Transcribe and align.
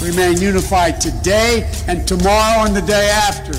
remain 0.00 0.40
unified 0.40 1.00
today 1.00 1.66
and 1.88 2.04
tomorrow 2.06 2.64
and 2.64 2.74
the 2.74 2.82
day 2.82 3.10
after. 3.10 3.52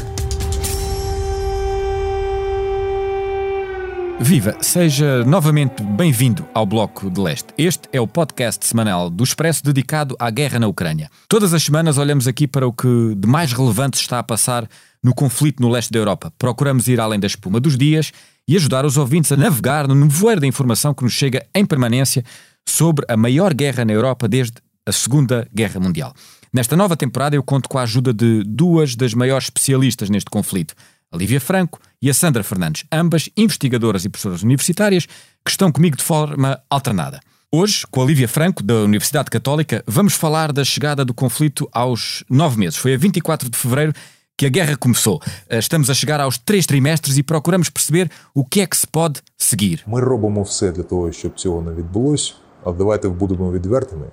Viva! 4.22 4.58
Seja 4.62 5.24
novamente 5.26 5.82
bem-vindo 5.82 6.46
ao 6.54 6.66
Bloco 6.66 7.10
de 7.10 7.20
Leste. 7.20 7.54
Este 7.58 7.90
é 7.92 8.00
o 8.00 8.08
podcast 8.08 8.66
semanal 8.66 9.10
do 9.10 9.24
Expresso 9.24 9.64
dedicado 9.64 10.16
à 10.20 10.30
guerra 10.30 10.60
na 10.60 10.68
Ucrânia. 10.68 11.10
Todas 11.28 11.54
as 11.54 11.64
semanas 11.64 11.98
olhamos 11.98 12.28
aqui 12.28 12.48
para 12.48 12.68
o 12.68 12.74
que 12.74 13.16
de 13.16 13.28
mais 13.28 13.54
relevante 13.54 14.00
está 14.00 14.20
a 14.20 14.24
passar 14.24 14.68
no 15.04 15.14
conflito 15.14 15.62
no 15.62 15.70
leste 15.70 15.92
da 15.92 16.00
Europa. 16.00 16.32
Procuramos 16.38 16.88
ir 16.88 17.00
além 17.00 17.20
da 17.20 17.28
espuma 17.28 17.60
dos 17.60 17.78
dias 17.78 18.12
e 18.48 18.56
ajudar 18.56 18.86
os 18.86 18.98
ouvintes 18.98 19.32
a 19.32 19.38
navegar 19.38 19.88
no 19.88 19.96
nevoeiro 19.96 20.42
da 20.42 20.48
informação 20.48 20.94
que 20.94 21.04
nos 21.04 21.14
chega 21.14 21.46
em 21.56 21.66
permanência 21.66 22.24
sobre 22.68 23.06
a 23.10 23.16
maior 23.16 23.54
guerra 23.54 23.84
na 23.84 23.94
Europa 23.94 24.28
desde 24.28 24.56
a 24.89 24.93
Segunda 24.93 25.49
Guerra 25.55 25.81
Mundial. 25.81 26.15
Nesta 26.53 26.77
nova 26.77 26.97
temporada 26.97 27.37
eu 27.37 27.43
conto 27.43 27.69
com 27.69 27.79
a 27.79 27.83
ajuda 27.83 28.13
de 28.13 28.43
duas 28.45 28.95
das 28.95 29.15
maiores 29.15 29.47
especialistas 29.47 30.11
neste 30.11 30.31
conflito 30.31 30.75
a 31.15 31.17
Lívia 31.17 31.41
Franco 31.41 31.79
e 32.03 32.11
a 32.11 32.15
Sandra 32.15 32.43
Fernandes, 32.43 32.85
ambas 32.91 33.31
investigadoras 33.37 34.05
e 34.05 34.09
professoras 34.09 34.43
universitárias 34.43 35.07
que 35.07 35.51
estão 35.51 35.71
comigo 35.71 35.97
de 35.97 36.03
forma 36.03 36.61
alternada. 36.69 37.21
Hoje, 37.53 37.87
com 37.89 38.03
a 38.03 38.05
Lívia 38.05 38.27
Franco, 38.27 38.65
da 38.65 38.83
Universidade 38.83 39.31
Católica, 39.31 39.85
vamos 39.87 40.15
falar 40.15 40.53
da 40.53 40.65
chegada 40.65 41.05
do 41.05 41.15
conflito 41.15 41.69
aos 41.73 42.25
nove 42.29 42.59
meses. 42.59 42.77
Foi 42.77 42.95
a 42.95 42.99
24 42.99 43.49
de 43.49 43.57
fevereiro 43.57 43.93
que 44.37 44.45
a 44.45 44.49
guerra 44.49 44.77
começou. 44.77 45.23
Estamos 45.49 45.89
a 45.89 45.95
chegar 45.95 46.21
aos 46.21 46.37
três 46.37 46.67
trimestres 46.67 47.17
e 47.17 47.23
procuramos 47.23 47.71
perceber 47.71 48.11
o 48.35 48.45
que 48.45 48.61
é 48.61 48.67
que 48.67 48.77
se 48.77 48.87
pode 48.89 49.23
seguir. 49.39 49.85
Ми 49.87 50.01
робимо 50.01 50.43
все 50.43 50.73
для 50.73 50.83
того, 50.83 51.13
щоб 51.13 51.35
цього 51.35 51.63
не 51.63 51.73
відбулося. 51.73 52.35
Але 52.65 52.77
давайте 52.77 53.09
будемо 53.09 53.53
відвертими. 53.53 54.07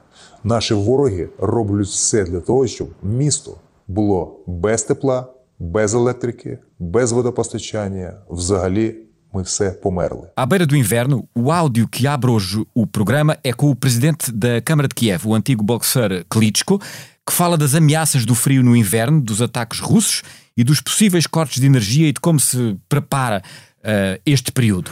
Наші 0.46 0.74
вороги 0.74 1.30
роблять 1.40 1.88
все 1.88 2.24
для 2.24 2.40
того, 2.40 2.68
щоб 2.68 2.90
місто 3.04 3.58
було 3.88 4.40
без 4.48 4.84
тепла, 4.84 5.26
без 5.60 5.94
електрики, 5.94 6.60
без 6.80 7.12
водопостачання. 7.12 8.14
Взагалі, 8.30 8.96
ми 9.34 9.42
все 9.42 9.72
померли. 9.72 10.28
À 10.36 10.46
beira 10.46 10.66
do 10.66 10.76
inverno, 10.76 11.28
o 11.36 11.52
áudio 11.52 11.88
que 11.88 12.08
abre 12.08 12.32
hoje 12.32 12.66
o 12.74 12.86
programa 12.88 13.38
é 13.44 13.54
com 13.54 13.70
o 13.70 13.76
presidente 13.76 14.32
da 14.32 14.62
Câmara 14.62 14.88
de 14.88 14.96
Kiev, 14.96 15.28
o 15.28 15.34
antigo 15.34 15.64
boxer 15.64 16.26
Klitschko, 16.30 16.80
que 17.28 17.34
fala 17.34 17.58
das 17.58 17.74
ameaças 17.76 18.26
do 18.26 18.36
frio 18.36 18.64
no 18.64 18.76
inverno, 18.76 19.22
dos 19.22 19.42
ataques 19.42 19.80
russos 19.80 20.24
e 20.58 20.64
dos 20.64 20.82
possíveis 20.82 21.28
cortes 21.28 21.60
de 21.60 21.68
energia 21.68 22.08
e 22.10 22.14
de 22.14 22.20
como 22.20 22.40
se 22.40 22.78
prepara 22.90 23.42
uh, 23.80 24.22
este 24.26 24.52
período. 24.52 24.92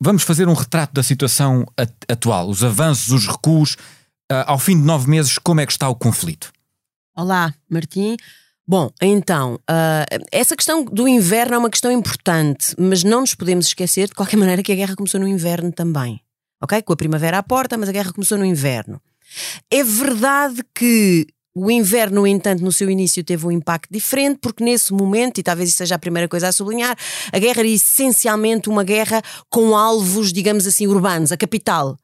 vamos 0.00 0.22
fazer 0.22 0.48
um 0.48 0.54
retrato 0.54 0.94
da 0.94 1.02
situação 1.02 1.66
atual, 2.08 2.48
os 2.48 2.62
avanços, 2.62 3.12
os 3.12 3.26
recuos. 3.26 3.74
Uh, 4.30 4.42
ao 4.46 4.58
fim 4.58 4.76
de 4.76 4.84
nove 4.84 5.08
meses, 5.08 5.38
como 5.38 5.60
é 5.60 5.66
que 5.66 5.72
está 5.72 5.88
o 5.88 5.94
conflito? 5.94 6.52
Olá, 7.16 7.54
Martim. 7.70 8.16
Bom, 8.66 8.90
então, 9.00 9.54
uh, 9.54 10.26
essa 10.32 10.56
questão 10.56 10.84
do 10.84 11.06
inverno 11.06 11.54
é 11.54 11.58
uma 11.58 11.70
questão 11.70 11.92
importante, 11.92 12.74
mas 12.76 13.04
não 13.04 13.20
nos 13.20 13.34
podemos 13.34 13.66
esquecer, 13.66 14.08
de 14.08 14.14
qualquer 14.14 14.36
maneira, 14.38 14.62
que 14.62 14.72
a 14.72 14.74
guerra 14.74 14.96
começou 14.96 15.20
no 15.20 15.28
inverno 15.28 15.70
também. 15.70 16.20
Ok? 16.60 16.82
Com 16.82 16.92
a 16.92 16.96
primavera 16.96 17.38
à 17.38 17.42
porta, 17.42 17.76
mas 17.78 17.88
a 17.88 17.92
guerra 17.92 18.12
começou 18.12 18.36
no 18.36 18.44
inverno. 18.44 19.00
É 19.70 19.84
verdade 19.84 20.62
que 20.74 21.26
o 21.58 21.70
inverno, 21.70 22.20
no 22.20 22.26
entanto, 22.26 22.62
no 22.62 22.70
seu 22.70 22.90
início 22.90 23.24
teve 23.24 23.46
um 23.46 23.50
impacto 23.50 23.90
diferente, 23.90 24.40
porque 24.42 24.62
nesse 24.62 24.92
momento, 24.92 25.38
e 25.38 25.42
talvez 25.42 25.70
isso 25.70 25.78
seja 25.78 25.94
a 25.94 25.98
primeira 25.98 26.28
coisa 26.28 26.48
a 26.48 26.52
sublinhar, 26.52 26.94
a 27.32 27.38
guerra 27.38 27.60
era 27.60 27.68
essencialmente 27.68 28.68
uma 28.68 28.84
guerra 28.84 29.22
com 29.48 29.74
alvos, 29.74 30.34
digamos 30.34 30.66
assim, 30.66 30.86
urbanos, 30.86 31.32
a 31.32 31.36
capital. 31.36 31.96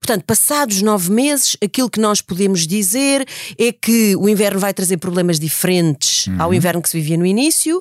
Portanto, 0.00 0.24
passados 0.24 0.80
nove 0.80 1.10
meses, 1.10 1.56
aquilo 1.62 1.90
que 1.90 2.00
nós 2.00 2.20
podemos 2.20 2.68
dizer 2.68 3.26
é 3.58 3.72
que 3.72 4.14
o 4.16 4.28
inverno 4.28 4.60
vai 4.60 4.72
trazer 4.72 4.96
problemas 4.96 5.40
diferentes 5.40 6.28
uhum. 6.28 6.40
ao 6.40 6.54
inverno 6.54 6.80
que 6.80 6.88
se 6.88 6.96
vivia 6.96 7.18
no 7.18 7.26
início, 7.26 7.80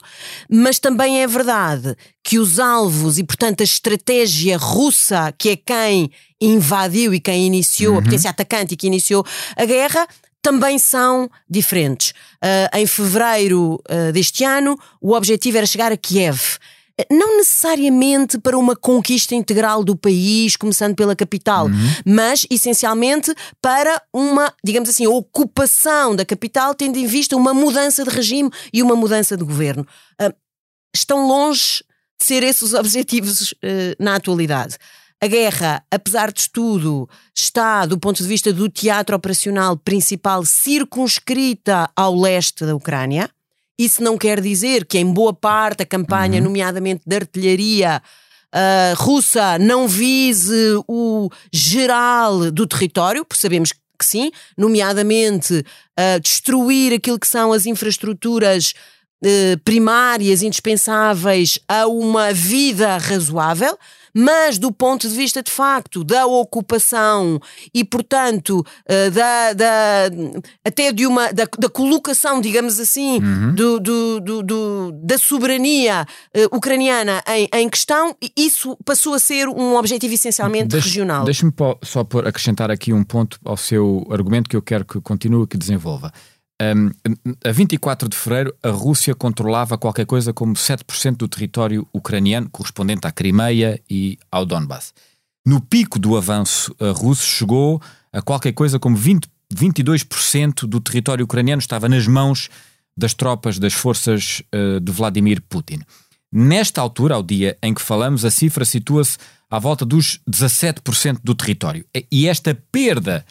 mas 0.50 0.80
também 0.80 1.22
é 1.22 1.28
verdade 1.28 1.96
que 2.24 2.40
os 2.40 2.60
alvos 2.60 3.20
e, 3.20 3.24
portanto, 3.24 3.62
a 3.62 3.64
estratégia 3.64 4.58
russa, 4.58 5.32
que 5.38 5.50
é 5.50 5.56
quem 5.56 6.12
invadiu 6.42 7.14
e 7.14 7.20
quem 7.20 7.46
iniciou, 7.46 7.94
uhum. 7.94 8.00
a 8.00 8.04
potência 8.04 8.30
atacante 8.32 8.74
e 8.74 8.78
que 8.78 8.88
iniciou 8.88 9.24
a 9.56 9.64
guerra, 9.64 10.08
também 10.42 10.80
são 10.80 11.30
diferentes. 11.50 12.12
Uh, 12.44 12.78
em 12.78 12.86
fevereiro 12.86 13.82
uh, 13.90 14.12
deste 14.12 14.44
ano, 14.44 14.78
o 15.02 15.14
objetivo 15.14 15.58
era 15.58 15.66
chegar 15.66 15.92
a 15.92 15.98
Kiev 15.98 16.58
não 17.10 17.38
necessariamente 17.38 18.38
para 18.38 18.58
uma 18.58 18.76
conquista 18.76 19.34
integral 19.34 19.86
do 19.86 19.96
país, 19.96 20.58
começando 20.58 20.96
pela 20.96 21.16
capital, 21.16 21.68
uhum. 21.68 21.94
mas 22.06 22.46
essencialmente 22.50 23.34
para 23.62 24.02
uma, 24.14 24.54
digamos 24.62 24.90
assim, 24.90 25.08
ocupação 25.08 26.14
da 26.14 26.26
capital, 26.26 26.76
tendo 26.76 26.98
em 26.98 27.06
vista 27.06 27.38
uma 27.38 27.54
mudança 27.54 28.04
de 28.04 28.10
regime 28.10 28.52
e 28.74 28.84
uma 28.84 28.98
mudança 28.98 29.38
de 29.38 29.46
governo. 29.46 29.88
Uh, 30.22 30.34
estão 30.94 31.26
longe 31.26 31.84
de 32.20 32.26
ser 32.26 32.44
esses 32.44 32.64
os 32.64 32.74
objetivos 32.76 33.54
na 33.98 34.16
atualidade. 34.16 34.76
A 35.22 35.28
guerra, 35.28 35.84
apesar 35.92 36.32
de 36.32 36.50
tudo, 36.50 37.10
está, 37.36 37.86
do 37.86 38.00
ponto 38.00 38.24
de 38.24 38.28
vista 38.28 38.54
do 38.54 38.70
teatro 38.70 39.14
operacional 39.14 39.76
principal, 39.76 40.46
circunscrita 40.46 41.90
ao 41.94 42.18
leste 42.18 42.66
da 42.66 42.74
Ucrânia. 42.74 43.30
Isso 43.78 44.02
não 44.02 44.18
quer 44.18 44.40
dizer 44.40 44.86
que, 44.86 44.98
em 44.98 45.06
boa 45.06 45.34
parte, 45.34 45.84
a 45.84 45.86
campanha, 45.86 46.38
uhum. 46.38 46.46
nomeadamente 46.46 47.02
de 47.06 47.16
artilharia 47.18 48.02
uh, 48.56 48.96
russa, 48.96 49.60
não 49.60 49.90
vise 49.90 50.82
o 50.88 51.30
geral 51.52 52.50
do 52.50 52.66
território, 52.66 53.26
porque 53.26 53.42
sabemos 53.42 53.74
que 53.74 54.06
sim, 54.06 54.32
nomeadamente 54.58 55.54
uh, 55.54 56.20
destruir 56.22 56.94
aquilo 56.94 57.20
que 57.20 57.28
são 57.28 57.52
as 57.52 57.66
infraestruturas 57.66 58.74
uh, 59.22 59.60
primárias 59.66 60.42
indispensáveis 60.42 61.60
a 61.68 61.88
uma 61.88 62.32
vida 62.32 62.98
razoável 62.98 63.78
mas 64.14 64.58
do 64.58 64.72
ponto 64.72 65.08
de 65.08 65.16
vista 65.16 65.42
de 65.42 65.52
facto 65.52 66.04
da 66.04 66.26
ocupação 66.26 67.40
e, 67.74 67.84
portanto, 67.84 68.60
uh, 68.60 69.12
da, 69.12 69.54
da, 69.54 70.12
até 70.66 70.92
de 70.92 71.06
uma 71.06 71.32
da, 71.34 71.46
da 71.58 71.70
colocação, 71.70 72.42
digamos 72.42 72.80
assim, 72.80 73.20
uhum. 73.22 73.56
do, 73.56 73.80
do, 73.80 74.20
do, 74.20 74.44
do, 74.44 74.92
da 75.04 75.18
soberania 75.18 76.06
uh, 76.36 76.56
ucraniana 76.56 77.24
em, 77.28 77.48
em 77.54 77.70
questão, 77.70 78.16
isso 78.36 78.78
passou 78.86 79.14
a 79.14 79.20
ser 79.20 79.48
um 79.48 79.76
objetivo 79.76 80.14
essencialmente 80.14 80.68
Deixe, 80.68 80.88
regional. 80.88 81.26
Deixe-me 81.26 81.52
só 81.84 82.04
por 82.04 82.28
acrescentar 82.28 82.72
aqui 82.72 82.94
um 82.94 83.04
ponto 83.04 83.40
ao 83.44 83.58
seu 83.58 84.06
argumento 84.10 84.50
que 84.50 84.56
eu 84.56 84.62
quero 84.62 84.86
que 84.86 85.00
continue 85.02 85.48
que 85.48 85.58
desenvolva. 85.58 86.12
Um, 86.62 86.92
a 87.44 87.52
24 87.52 88.10
de 88.10 88.18
fevereiro, 88.18 88.54
a 88.62 88.70
Rússia 88.70 89.16
controlava 89.16 89.78
qualquer 89.78 90.06
coisa 90.06 90.34
como 90.34 90.54
7% 90.54 91.16
do 91.16 91.28
território 91.28 91.88
ucraniano, 91.94 92.50
correspondente 92.50 93.08
à 93.08 93.12
Crimeia 93.12 93.82
e 93.90 94.18
ao 94.32 94.46
Donbass. 94.46 94.94
No 95.46 95.62
pico 95.62 95.98
do 95.98 96.18
avanço 96.18 96.76
russo, 96.98 97.26
chegou 97.26 97.82
a 98.12 98.22
qualquer 98.22 98.52
coisa 98.52 98.78
como 98.78 98.96
20, 98.96 99.28
22% 99.54 100.68
do 100.68 100.80
território 100.82 101.24
ucraniano 101.24 101.60
estava 101.60 101.88
nas 101.88 102.06
mãos 102.08 102.50
das 102.96 103.14
tropas 103.14 103.58
das 103.58 103.74
forças 103.74 104.44
uh, 104.54 104.80
de 104.80 104.92
Vladimir 104.92 105.42
Putin. 105.48 105.80
Nesta 106.32 106.82
altura, 106.82 107.16
ao 107.16 107.24
dia 107.24 107.58
em 107.64 107.74
que 107.74 107.82
falamos, 107.82 108.26
a 108.26 108.30
cifra 108.30 108.66
situa-se 108.66 109.18
à 109.50 109.58
volta 109.58 109.86
dos 109.86 110.20
17% 110.30 111.20
do 111.24 111.34
território. 111.34 111.86
E 112.12 112.28
esta 112.28 112.54
perda 112.72 113.26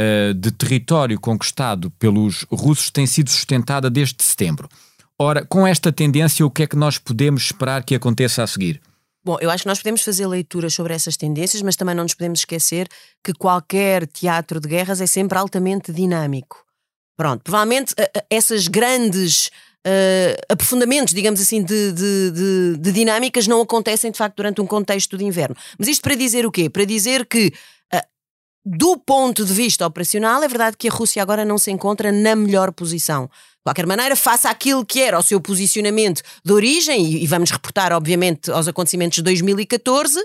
uh, 0.00 0.34
de 0.34 0.50
território 0.50 1.18
conquistado 1.20 1.90
pelos 1.92 2.44
russos 2.50 2.90
tem 2.90 3.06
sido 3.06 3.30
sustentada 3.30 3.90
desde 3.90 4.22
setembro. 4.22 4.68
Ora, 5.18 5.44
com 5.44 5.66
esta 5.66 5.92
tendência, 5.92 6.44
o 6.44 6.50
que 6.50 6.64
é 6.64 6.66
que 6.66 6.76
nós 6.76 6.98
podemos 6.98 7.44
esperar 7.44 7.84
que 7.84 7.94
aconteça 7.94 8.42
a 8.42 8.46
seguir? 8.46 8.80
Bom, 9.24 9.36
eu 9.40 9.50
acho 9.50 9.62
que 9.62 9.68
nós 9.68 9.78
podemos 9.78 10.02
fazer 10.02 10.26
leituras 10.26 10.74
sobre 10.74 10.94
essas 10.94 11.16
tendências, 11.16 11.62
mas 11.62 11.76
também 11.76 11.94
não 11.94 12.02
nos 12.02 12.14
podemos 12.14 12.40
esquecer 12.40 12.88
que 13.22 13.32
qualquer 13.32 14.06
teatro 14.06 14.58
de 14.58 14.68
guerras 14.68 15.00
é 15.00 15.06
sempre 15.06 15.38
altamente 15.38 15.92
dinâmico. 15.92 16.64
Pronto, 17.16 17.42
provavelmente 17.44 17.94
essas 18.28 18.66
grandes 18.66 19.46
uh, 19.86 20.42
aprofundamentos, 20.48 21.14
digamos 21.14 21.40
assim, 21.40 21.62
de, 21.62 21.92
de, 21.92 22.30
de, 22.30 22.76
de, 22.78 22.92
dinâmicas 22.92 23.46
não 23.46 23.60
acontecem 23.60 24.10
de 24.10 24.18
facto 24.18 24.36
durante 24.36 24.60
um 24.60 24.66
contexto 24.66 25.16
de 25.16 25.24
inverno. 25.24 25.56
Mas 25.78 25.88
isto 25.88 26.02
para 26.02 26.14
dizer 26.14 26.46
o 26.46 26.50
quê? 26.50 26.68
Para 26.68 26.84
dizer 26.84 27.26
que 27.26 27.52
do 28.64 28.96
ponto 28.96 29.44
de 29.44 29.52
vista 29.52 29.86
operacional, 29.86 30.42
é 30.42 30.48
verdade 30.48 30.76
que 30.76 30.88
a 30.88 30.92
Rússia 30.92 31.22
agora 31.22 31.44
não 31.44 31.58
se 31.58 31.70
encontra 31.70 32.12
na 32.12 32.36
melhor 32.36 32.72
posição. 32.72 33.24
De 33.24 33.64
qualquer 33.64 33.86
maneira, 33.86 34.16
faça 34.16 34.50
aquilo 34.50 34.84
que 34.84 35.00
era 35.00 35.18
o 35.18 35.22
seu 35.22 35.40
posicionamento 35.40 36.22
de 36.44 36.52
origem, 36.52 37.22
e, 37.22 37.26
vamos 37.26 37.50
reportar, 37.50 37.92
obviamente, 37.92 38.50
aos 38.50 38.68
acontecimentos 38.68 39.16
de 39.16 39.22
2014, 39.22 40.24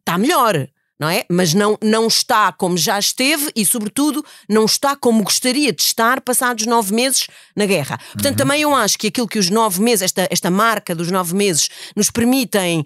está 0.00 0.16
melhor 0.18 0.68
não 0.98 1.08
é? 1.08 1.24
Mas 1.28 1.54
não, 1.54 1.78
não 1.80 2.08
está 2.08 2.50
como 2.50 2.76
já 2.76 2.98
esteve 2.98 3.50
e, 3.54 3.64
sobretudo, 3.64 4.24
não 4.48 4.64
está 4.64 4.96
como 4.96 5.22
gostaria 5.22 5.72
de 5.72 5.80
estar 5.82 6.20
passados 6.20 6.66
nove 6.66 6.92
meses 6.92 7.28
na 7.54 7.66
guerra. 7.66 7.98
Portanto, 8.12 8.32
uhum. 8.32 8.36
também 8.36 8.62
eu 8.62 8.74
acho 8.74 8.98
que 8.98 9.06
aquilo 9.06 9.28
que 9.28 9.38
os 9.38 9.48
nove 9.48 9.80
meses, 9.80 10.02
esta, 10.02 10.26
esta 10.30 10.50
marca 10.50 10.94
dos 10.94 11.10
nove 11.10 11.34
meses, 11.34 11.68
nos 11.94 12.10
permitem 12.10 12.80
uh, 12.80 12.84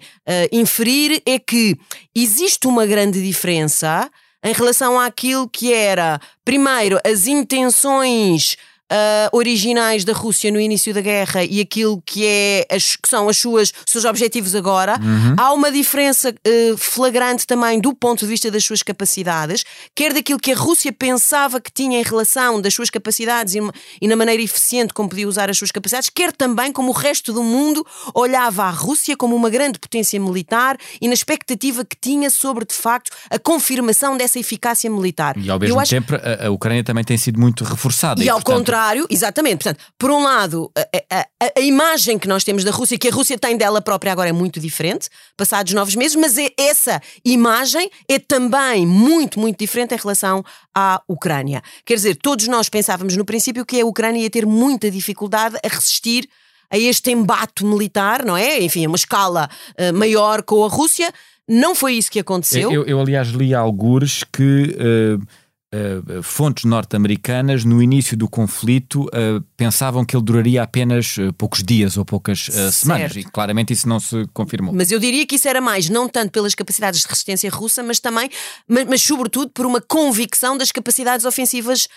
inferir 0.51 1.21
é 1.25 1.39
que 1.39 1.75
existe 2.13 2.67
uma 2.67 2.85
grande 2.85 3.21
diferença 3.21 4.09
em 4.43 4.53
relação 4.53 4.99
àquilo 4.99 5.47
que 5.47 5.73
era, 5.73 6.19
primeiro, 6.43 6.99
as 7.05 7.27
intenções 7.27 8.57
uh, 8.93 9.35
originais 9.35 10.05
da 10.05 10.13
Rússia 10.13 10.51
no 10.51 10.59
início 10.59 10.93
da 10.93 11.01
guerra 11.01 11.43
e 11.43 11.59
aquilo 11.59 12.01
que, 12.05 12.25
é 12.25 12.67
as, 12.69 12.95
que 12.95 13.09
são 13.09 13.27
as 13.27 13.37
suas, 13.37 13.73
os 13.85 13.91
seus 13.91 14.05
objetivos 14.05 14.53
agora, 14.55 14.99
uhum. 15.01 15.35
há 15.37 15.51
uma 15.53 15.71
diferença 15.71 16.29
uh, 16.29 16.77
flagrante 16.77 17.47
também 17.47 17.79
do 17.79 17.93
ponto 17.93 18.19
de 18.19 18.27
vista 18.27 18.51
das 18.51 18.63
suas 18.63 18.83
capacidades, 18.83 19.63
quer 19.95 20.13
daquilo 20.13 20.39
que 20.39 20.51
a 20.51 20.55
Rússia 20.55 20.91
pensava 20.91 21.59
que 21.59 21.71
tinha 21.71 21.99
em 21.99 22.03
relação 22.03 22.61
das 22.61 22.73
suas 22.73 22.89
capacidades 22.89 23.55
e, 23.55 23.59
e 24.01 24.07
na 24.07 24.15
maneira 24.15 24.41
eficiente 24.41 24.93
como 24.93 25.09
podia 25.09 25.27
usar 25.27 25.49
as 25.49 25.57
suas 25.57 25.71
capacidades, 25.71 26.09
quer 26.09 26.31
também 26.31 26.71
como 26.71 26.89
o 26.89 26.93
resto 26.93 27.33
do 27.33 27.41
mundo 27.41 27.85
olhava 28.13 28.63
a 28.63 28.69
Rússia 28.69 29.17
como 29.17 29.35
uma 29.35 29.49
grande 29.49 29.79
potência 29.79 30.19
militar 30.19 30.77
e 31.01 31.07
na 31.07 31.13
expectativa 31.13 31.83
que 31.83 31.95
tinha 31.99 32.29
sobre, 32.29 32.65
de 32.65 32.73
facto, 32.73 33.11
a 33.29 33.39
confirmação 33.39 34.17
dessa 34.17 34.39
eficácia 34.39 34.89
militar. 34.89 35.35
E 35.37 35.49
ao 35.49 35.59
mesmo 35.59 35.79
acho... 35.79 35.89
tempo 35.89 36.15
a, 36.15 36.47
a, 36.47 36.51
Ucrânia 36.51 36.83
também 36.83 37.03
tem 37.03 37.17
sido 37.17 37.39
muito 37.39 37.63
reforçada. 37.63 38.21
E, 38.21 38.25
e 38.25 38.29
ao 38.29 38.37
portanto... 38.37 38.57
contrário, 38.57 38.82
contrário, 38.83 39.07
exatamente. 39.09 39.63
Portanto, 39.63 39.83
por 39.97 40.11
um 40.11 40.21
lado, 40.21 40.71
a, 40.77 41.25
a, 41.39 41.51
a, 41.57 41.61
imagem 41.61 42.19
que 42.19 42.27
nós 42.27 42.43
temos 42.43 42.63
da 42.63 42.71
Rússia, 42.71 42.97
que 42.97 43.07
a 43.07 43.11
Rússia 43.11 43.37
tem 43.37 43.57
dela 43.57 43.81
própria 43.81 44.11
agora 44.11 44.29
é 44.29 44.33
muito 44.33 44.59
diferente, 44.59 45.09
passados 45.37 45.73
nove 45.73 45.97
meses, 45.97 46.15
mas 46.15 46.37
é, 46.37 46.49
essa 46.57 47.01
imagem 47.23 47.89
é 48.07 48.19
também 48.19 48.85
muito, 48.85 49.39
muito 49.39 49.57
diferente 49.57 49.93
em 49.93 49.97
relação 49.97 50.43
à 50.75 51.01
Ucrânia. 51.07 51.61
Quer 51.85 51.95
dizer, 51.95 52.15
todos 52.15 52.47
nós 52.47 52.69
pensávamos 52.69 53.15
no 53.15 53.25
princípio 53.25 53.65
que 53.65 53.79
a 53.79 53.85
Ucrânia 53.85 54.21
ia 54.21 54.29
ter 54.29 54.45
muita 54.45 54.91
dificuldade 54.91 55.55
a 55.63 55.67
resistir 55.67 56.27
a 56.69 56.77
este 56.77 57.11
embate 57.11 57.63
militar, 57.63 58.25
não 58.25 58.35
é? 58.35 58.61
Enfim, 58.61 58.85
uma 58.87 58.95
escala 58.95 59.49
uh, 59.79 59.93
maior 59.93 60.41
com 60.41 60.65
a 60.65 60.67
Rússia. 60.67 61.11
Não 61.47 61.75
foi 61.75 61.93
isso 61.93 62.09
que 62.09 62.19
aconteceu. 62.19 62.71
Eu, 62.71 62.85
eu 62.85 62.99
aliás, 62.99 63.29
li 63.29 63.53
algures 63.53 64.23
que. 64.23 64.75
Uh 64.79 65.42
Uh, 65.73 66.21
fontes 66.21 66.65
norte-americanas, 66.65 67.65
no 67.65 67.81
início 67.81 68.15
do 68.15 68.29
conflito, 68.29 69.05
uh, 69.05 69.41
pensavam 69.57 70.05
que 70.05 70.15
ele 70.15 70.23
duraria 70.23 70.61
apenas 70.61 71.17
uh, 71.17 71.33
poucos 71.33 71.63
dias 71.63 71.97
ou 71.97 72.05
poucas 72.05 72.47
semanas, 72.71 73.15
e 73.15 73.23
claramente 73.23 73.73
isso 73.73 73.89
não 73.89 73.99
se 73.99 74.27
confirmou. 74.35 74.71
Mas 74.71 74.91
eu 74.91 74.99
diria 74.99 75.25
que 75.25 75.33
isso 75.33 75.47
era 75.47 75.59
mais, 75.59 75.89
não 75.89 76.07
tanto 76.07 76.31
pelas 76.31 76.53
capacidades 76.53 77.01
de 77.01 77.07
resistência 77.07 77.49
russa, 77.49 77.81
mas 77.81 77.99
também, 77.99 78.29
mas, 78.67 78.85
mas 78.85 79.01
sobretudo 79.01 79.49
por 79.49 79.65
uma 79.65 79.81
convicção 79.81 80.55
das 80.55 80.71
capacidades 80.71 81.25
ofensivas 81.25 81.87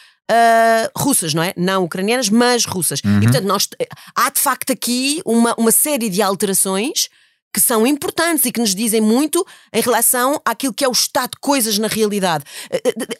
russas, 0.96 1.34
não 1.34 1.42
é? 1.42 1.52
Não 1.56 1.84
ucranianas, 1.84 2.30
mas 2.30 2.64
russas. 2.64 3.00
Uhum. 3.04 3.18
E 3.18 3.22
portanto, 3.24 3.44
nós, 3.44 3.68
há 4.14 4.30
de 4.30 4.40
facto 4.40 4.72
aqui 4.72 5.20
uma, 5.24 5.54
uma 5.56 5.70
série 5.70 6.08
de 6.08 6.22
alterações 6.22 7.08
que 7.56 7.60
são 7.60 7.86
importantes 7.86 8.44
e 8.44 8.52
que 8.52 8.60
nos 8.60 8.74
dizem 8.74 9.00
muito 9.00 9.42
em 9.72 9.80
relação 9.80 10.38
àquilo 10.44 10.74
que 10.74 10.84
é 10.84 10.88
o 10.88 10.92
estado 10.92 11.30
de 11.30 11.40
coisas 11.40 11.78
na 11.78 11.88
realidade. 11.88 12.44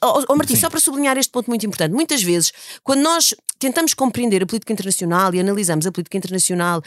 Oh, 0.05 0.25
oh 0.29 0.37
Martim, 0.37 0.55
Sim. 0.57 0.61
só 0.61 0.69
para 0.69 0.79
sublinhar 0.79 1.17
este 1.17 1.33
ponto 1.33 1.49
muito 1.49 1.65
importante, 1.65 1.95
muitas 1.95 2.23
vezes, 2.23 2.53
quando 2.85 3.01
nós 3.01 3.35
tentamos 3.59 3.95
compreender 3.95 4.43
a 4.43 4.47
política 4.47 4.75
internacional 4.75 5.35
e 5.35 5.41
analisamos 5.41 5.87
a 5.87 5.91
política 5.91 6.19
internacional, 6.19 6.83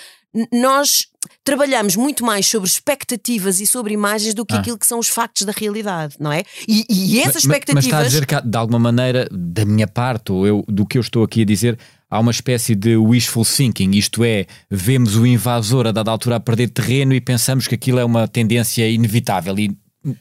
nós 0.54 1.08
trabalhamos 1.44 1.96
muito 1.96 2.24
mais 2.24 2.46
sobre 2.46 2.70
expectativas 2.70 3.60
e 3.60 3.66
sobre 3.66 3.96
imagens 3.96 4.36
do 4.36 4.46
que 4.46 4.54
ah. 4.54 4.60
aquilo 4.60 4.78
que 4.78 4.86
são 4.86 5.00
os 5.00 5.08
factos 5.08 5.42
da 5.42 5.52
realidade, 5.52 6.18
não 6.20 6.32
é? 6.32 6.44
E, 6.68 6.86
e 6.88 7.20
essas 7.20 7.38
expectativas. 7.38 7.74
Mas, 7.74 7.76
mas 7.76 7.86
está 7.86 7.98
a 7.98 8.04
dizer 8.04 8.26
que, 8.28 8.48
de 8.48 8.58
alguma 8.60 8.78
maneira, 8.78 9.28
da 9.32 9.66
minha 9.66 9.88
parte, 9.88 10.32
ou 10.32 10.46
eu, 10.46 10.64
do 10.68 10.86
que 10.86 11.00
eu 11.00 11.02
estou 11.02 11.24
aqui 11.24 11.42
a 11.42 11.46
dizer, 11.46 11.80
há 12.10 12.20
uma 12.20 12.32
espécie 12.32 12.76
de 12.76 12.98
wishful 12.98 13.46
thinking, 13.46 13.92
isto 13.92 14.24
é, 14.24 14.46
vemos 14.70 15.16
o 15.16 15.26
invasor 15.26 15.88
a 15.88 15.92
dada 15.92 16.12
altura 16.12 16.38
a 16.38 16.40
perder 16.40 16.70
terreno 16.70 17.14
e 17.14 17.22
pensamos 17.22 17.68
que 17.68 17.76
aquilo 17.76 18.00
é 18.00 18.06
uma 18.06 18.28
tendência 18.28 18.90
inevitável. 18.90 19.58
E 19.60 19.78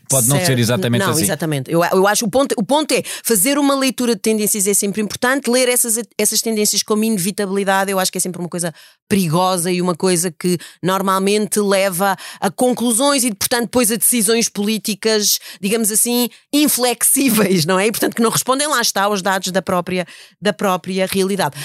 Pode 0.09 0.27
certo. 0.27 0.39
não 0.41 0.45
ser 0.45 0.59
exatamente 0.59 1.05
não, 1.05 1.11
assim. 1.13 1.23
exatamente. 1.23 1.71
Eu, 1.71 1.85
eu 1.85 2.07
acho 2.09 2.25
o 2.25 2.31
ponto, 2.31 2.53
o 2.59 2.65
ponto 2.65 2.91
é 2.91 3.03
fazer 3.23 3.59
uma 3.59 3.77
leitura 3.77 4.17
de 4.17 4.21
tendências 4.21 4.67
é 4.67 4.75
sempre 4.75 5.01
importante, 5.01 5.49
ler 5.49 5.69
essas, 5.69 6.01
essas 6.19 6.43
tendências 6.43 6.83
como 6.83 7.05
inevitabilidade, 7.05 7.93
eu 7.93 7.99
acho 8.01 8.11
que 8.11 8.19
é 8.19 8.21
sempre 8.21 8.41
uma 8.41 8.49
coisa 8.49 8.75
perigosa 9.09 9.71
e 9.71 9.81
uma 9.81 9.95
coisa 9.95 10.33
que 10.33 10.59
normalmente 10.83 11.61
leva 11.61 12.17
a 12.41 12.51
conclusões 12.51 13.23
e, 13.23 13.33
portanto, 13.33 13.63
depois 13.63 13.93
a 13.93 13.97
decisões 13.97 14.49
políticas, 14.49 15.39
digamos 15.61 15.93
assim, 15.93 16.29
inflexíveis, 16.53 17.65
não 17.65 17.79
é? 17.79 17.87
E, 17.87 17.93
portanto, 17.93 18.17
que 18.17 18.23
não 18.23 18.31
respondem 18.31 18.67
lá 18.67 18.81
está 18.81 19.05
aos 19.05 19.23
dados 19.23 19.53
da 19.53 19.63
própria, 19.63 20.05
da 20.43 20.53
própria 20.53 21.07
realidade. 21.07 21.57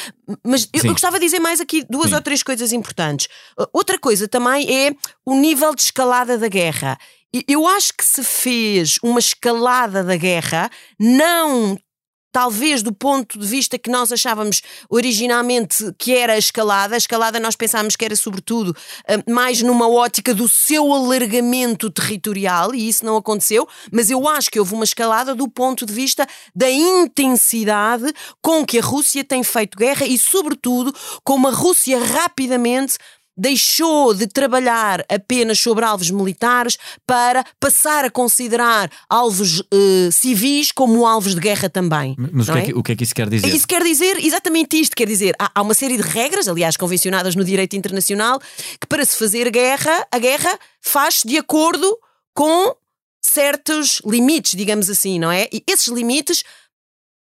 Mas 0.43 0.69
eu, 0.71 0.83
eu, 0.83 0.91
gostava 0.91 1.19
de 1.19 1.25
dizer 1.25 1.39
mais 1.39 1.59
aqui 1.59 1.83
duas 1.89 2.09
Sim. 2.09 2.15
ou 2.15 2.21
três 2.21 2.43
coisas 2.43 2.71
importantes. 2.71 3.27
Outra 3.73 3.97
coisa 3.97 4.27
também 4.27 4.87
é 4.87 4.95
o 5.25 5.35
nível 5.35 5.73
de 5.73 5.81
escalada 5.81 6.37
da 6.37 6.47
guerra. 6.47 6.97
Eu 7.47 7.67
acho 7.67 7.93
que 7.97 8.05
se 8.05 8.23
fez 8.23 8.99
uma 9.01 9.19
escalada 9.19 10.03
da 10.03 10.15
guerra, 10.15 10.69
não 10.99 11.77
talvez 12.33 12.81
do 12.81 12.91
ponto 12.91 13.37
de 13.37 13.45
vista 13.45 13.77
que 13.77 13.91
nós 13.91 14.11
achávamos 14.11 14.61
originalmente 14.89 15.93
que 15.99 16.15
era 16.15 16.33
a 16.33 16.37
escalada. 16.37 16.95
A 16.95 16.97
escalada 16.97 17.39
nós 17.39 17.55
pensávamos 17.55 17.95
que 17.95 18.03
era 18.03 18.15
sobretudo 18.15 18.75
eh, 19.07 19.23
mais 19.31 19.61
numa 19.61 19.87
ótica 19.87 20.33
do 20.33 20.49
seu 20.49 20.91
alargamento 20.91 21.91
territorial 21.91 22.73
e 22.73 22.89
isso 22.89 23.05
não 23.05 23.15
aconteceu, 23.15 23.67
mas 23.91 24.09
eu 24.09 24.27
acho 24.27 24.49
que 24.49 24.59
houve 24.59 24.73
uma 24.73 24.83
escalada 24.83 25.35
do 25.35 25.47
ponto 25.47 25.85
de 25.85 25.93
vista 25.93 26.27
da 26.55 26.69
intensidade 26.69 28.11
com 28.41 28.65
que 28.65 28.79
a 28.79 28.81
Rússia 28.81 29.23
tem 29.23 29.43
feito 29.43 29.77
guerra 29.77 30.07
e 30.07 30.17
sobretudo 30.17 30.93
como 31.23 31.47
a 31.47 31.51
Rússia 31.51 32.03
rapidamente 32.03 32.97
deixou 33.35 34.13
de 34.13 34.27
trabalhar 34.27 35.03
apenas 35.09 35.59
sobre 35.59 35.83
alvos 35.83 36.09
militares 36.11 36.77
para 37.05 37.43
passar 37.59 38.05
a 38.05 38.09
considerar 38.09 38.89
alvos 39.09 39.59
uh, 39.59 40.11
civis 40.11 40.71
como 40.71 41.05
alvos 41.05 41.33
de 41.35 41.41
guerra 41.41 41.69
também. 41.69 42.15
Mas 42.17 42.47
o 42.47 42.53
que, 42.53 42.57
é? 42.57 42.61
É 42.61 42.65
que, 42.65 42.73
o 42.73 42.83
que, 42.83 42.91
é 42.91 42.95
que, 42.95 43.03
isso 43.03 43.15
quer 43.15 43.29
dizer? 43.29 43.47
Isso 43.47 43.67
quer 43.67 43.83
dizer 43.83 44.17
exatamente 44.23 44.79
isto: 44.79 44.95
quer 44.95 45.07
dizer, 45.07 45.35
há, 45.39 45.51
há, 45.55 45.61
uma 45.61 45.73
série 45.73 45.97
de 45.97 46.03
regras, 46.03 46.47
aliás, 46.47 46.77
convencionadas 46.77 47.35
no 47.35 47.43
direito 47.43 47.75
internacional, 47.75 48.39
que 48.79 48.87
para 48.87 49.03
se 49.03 49.17
fazer 49.17 49.49
guerra, 49.49 50.07
a 50.11 50.19
guerra 50.19 50.57
faz 50.81 51.23
de 51.25 51.37
acordo 51.37 51.97
com 52.33 52.75
certos 53.23 54.01
limites, 54.05 54.55
digamos 54.55 54.89
assim, 54.89 55.17
não 55.17 55.31
é? 55.31 55.47
E 55.51 55.63
esses 55.67 55.87
limites 55.87 56.43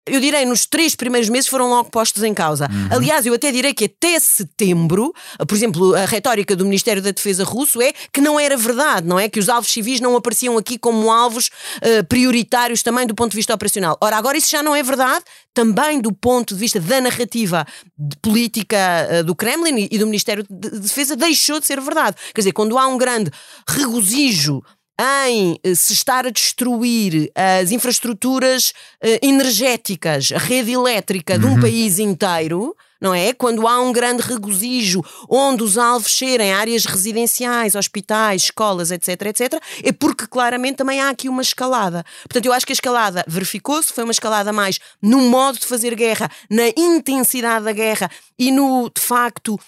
eu 0.05 0.19
direi, 0.19 0.45
nos 0.45 0.65
três 0.65 0.95
primeiros 0.95 1.29
meses 1.29 1.47
foram 1.47 1.69
logo 1.69 1.89
postos 1.89 2.23
em 2.23 2.33
causa. 2.33 2.67
Uhum. 2.69 2.97
Aliás, 2.97 3.25
eu 3.25 3.33
até 3.33 3.51
direi 3.51 3.73
que 3.73 3.85
até 3.85 4.19
setembro, 4.19 5.13
por 5.47 5.55
exemplo, 5.55 5.95
a 5.95 6.05
retórica 6.05 6.55
do 6.55 6.65
Ministério 6.65 7.01
da 7.01 7.11
Defesa 7.11 7.43
russo 7.43 7.81
é 7.81 7.93
que 8.11 8.19
não 8.19 8.37
era 8.39 8.57
verdade, 8.57 9.07
não 9.07 9.17
é? 9.17 9.29
Que 9.29 9.39
os 9.39 9.47
alvos 9.47 9.71
civis 9.71 10.01
não 10.01 10.15
apareciam 10.15 10.57
aqui 10.57 10.77
como 10.77 11.09
alvos 11.09 11.47
uh, 11.77 12.03
prioritários 12.09 12.83
também 12.83 13.07
do 13.07 13.15
ponto 13.15 13.31
de 13.31 13.37
vista 13.37 13.53
operacional. 13.53 13.97
Ora, 14.01 14.17
agora 14.17 14.37
isso 14.37 14.51
já 14.51 14.61
não 14.61 14.75
é 14.75 14.83
verdade, 14.83 15.23
também 15.53 16.01
do 16.01 16.11
ponto 16.11 16.53
de 16.53 16.59
vista 16.59 16.81
da 16.81 16.99
narrativa 16.99 17.65
de 17.97 18.17
política 18.17 18.77
uh, 19.09 19.23
do 19.23 19.33
Kremlin 19.33 19.87
e 19.89 19.97
do 19.97 20.05
Ministério 20.05 20.45
de 20.49 20.79
Defesa, 20.79 21.15
deixou 21.15 21.61
de 21.61 21.65
ser 21.65 21.79
verdade. 21.79 22.17
Quer 22.33 22.41
dizer, 22.41 22.51
quando 22.51 22.77
há 22.77 22.87
um 22.87 22.97
grande 22.97 23.31
regozijo 23.67 24.61
em 24.99 25.59
eh, 25.63 25.75
se 25.75 25.93
estar 25.93 26.25
a 26.25 26.29
destruir 26.29 27.31
as 27.35 27.71
infraestruturas 27.71 28.69
uh, 29.03 29.19
energéticas, 29.21 30.31
a 30.31 30.37
rede 30.37 30.71
elétrica 30.71 31.37
de 31.37 31.45
um 31.45 31.55
uhum. 31.55 31.61
país 31.61 31.97
inteiro, 31.97 32.75
não 33.01 33.13
é? 33.13 33.33
Quando 33.33 33.67
há 33.67 33.81
um 33.81 33.91
grande 33.91 34.21
regozijo 34.21 35.03
onde 35.27 35.61
os 35.61 35.77
alvos 35.77 36.15
serem 36.15 36.53
áreas 36.53 36.85
residenciais, 36.85 37.75
hospitais, 37.75 38.43
escolas, 38.43 38.91
etc, 38.91 39.23
etc, 39.23 39.61
é 39.83 39.91
porque 39.91 40.25
claramente 40.25 40.77
também 40.77 41.01
há 41.01 41.09
aqui 41.09 41.27
uma 41.27 41.41
escalada. 41.41 42.05
Portanto, 42.21 42.45
eu 42.45 42.53
acho 42.53 42.65
que 42.65 42.71
a 42.71 42.75
escalada 42.75 43.25
verificou-se, 43.27 43.91
foi 43.91 44.05
uma 44.05 44.11
escalada 44.11 44.53
mais 44.53 44.79
no 45.01 45.19
modo 45.21 45.59
de 45.59 45.65
fazer 45.65 45.95
guerra, 45.95 46.31
na 46.49 46.69
intensidade 46.77 47.65
da 47.65 47.73
guerra 47.73 48.09
e 48.39 48.51
no, 48.51 48.89
de 48.89 49.01
facto, 49.01 49.59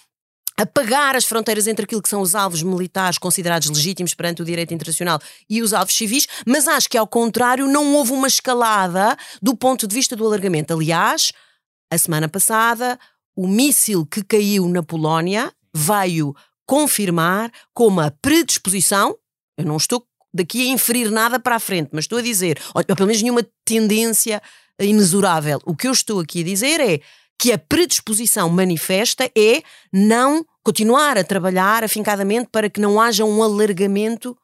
apagar 0.58 1.16
as 1.16 1.26
fronteiras 1.26 1.68
entre 1.68 1.84
aquilo 1.84 2.02
que 2.02 2.10
são 2.10 2.22
os 2.22 2.34
alvos 2.34 2.64
militares 2.64 3.18
considerados 3.18 3.70
legítimos 3.70 4.14
perante 4.14 4.42
o 4.42 4.46
direito 4.46 4.74
internacional 4.74 5.20
e 5.50 5.62
os 5.62 5.74
alvos 5.74 5.96
civis, 5.96 6.28
mas 6.46 6.68
acho 6.68 6.90
que 6.90 6.98
ao 6.98 7.08
contrário 7.08 7.68
não 7.68 7.94
houve 7.96 8.14
uma 8.14 8.28
escalada 8.28 9.18
do 9.42 9.56
ponto 9.56 9.88
de 9.88 9.94
vista 9.94 10.16
do 10.16 10.26
alargamento. 10.26 10.74
Aliás, 10.74 11.34
a 11.92 11.98
semana 11.98 12.30
passada, 12.30 12.98
o 13.36 13.48
míssil 13.48 14.06
que 14.06 14.24
caiu 14.24 14.68
na 14.70 14.82
Polónia 14.82 15.52
veio 15.74 16.34
confirmar 16.66 17.52
com 17.74 17.88
uma 17.88 18.12
predisposição, 18.22 19.16
eu 19.58 19.66
não 19.66 19.78
estou 19.78 20.06
daqui 20.34 20.68
a 20.68 20.74
inferir 20.74 21.12
nada 21.12 21.40
para 21.40 21.56
a 21.56 21.60
frente, 21.60 21.90
mas 21.92 22.06
estou 22.06 22.18
a 22.18 22.22
dizer, 22.22 22.60
ou 22.74 22.84
pelo 22.84 23.08
menos 23.08 23.22
nenhuma 23.22 23.46
tendência 23.64 24.42
inexorável. 24.80 25.60
O 25.66 25.76
que 25.76 25.88
eu 25.88 25.92
estou 25.92 26.20
aqui 26.20 26.42
a 26.42 26.44
dizer 26.44 26.80
é 26.80 27.00
que 27.38 27.52
a 27.52 27.58
predisposição 27.58 28.50
manifesta 28.50 29.30
é 29.38 29.62
não 29.92 30.46
continuar 30.64 31.18
a 31.18 31.24
trabalhar 31.24 31.84
afincadamente 31.84 32.50
para 32.52 32.70
que 32.70 32.82
não 32.82 33.00
haja 33.00 33.24
um 33.24 33.44
alargamento 33.44 34.36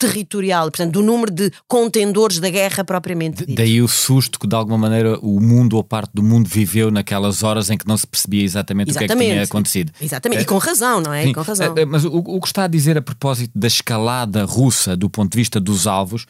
territorial, 0.00 0.70
portanto, 0.70 0.92
do 0.92 1.02
número 1.02 1.30
de 1.30 1.52
contendores 1.68 2.40
da 2.40 2.48
guerra 2.48 2.82
propriamente 2.82 3.44
dito. 3.44 3.54
Daí 3.54 3.82
o 3.82 3.86
susto 3.86 4.40
que, 4.40 4.46
de 4.46 4.56
alguma 4.56 4.78
maneira, 4.78 5.18
o 5.20 5.38
mundo 5.38 5.76
ou 5.76 5.84
parte 5.84 6.12
do 6.14 6.22
mundo 6.22 6.48
viveu 6.48 6.90
naquelas 6.90 7.42
horas 7.42 7.68
em 7.68 7.76
que 7.76 7.86
não 7.86 7.98
se 7.98 8.06
percebia 8.06 8.42
exatamente, 8.42 8.90
exatamente. 8.90 9.14
o 9.14 9.18
que 9.18 9.22
é 9.22 9.26
que 9.26 9.32
tinha 9.34 9.44
acontecido. 9.44 9.92
Exatamente, 10.00 10.42
e 10.42 10.44
com 10.46 10.56
razão, 10.56 11.02
não 11.02 11.12
é? 11.12 11.24
Sim. 11.24 11.32
Com 11.34 11.42
razão. 11.42 11.74
Eh, 11.76 11.84
mas 11.84 12.06
o, 12.06 12.16
o, 12.16 12.40
que 12.40 12.46
está 12.46 12.64
a 12.64 12.66
dizer 12.68 12.96
a 12.96 13.02
propósito 13.02 13.52
da 13.54 13.66
escalada 13.66 14.44
russa 14.44 14.96
do 14.96 15.10
ponto 15.10 15.32
de 15.32 15.36
vista 15.36 15.60
dos 15.60 15.86
alvos 15.86 16.26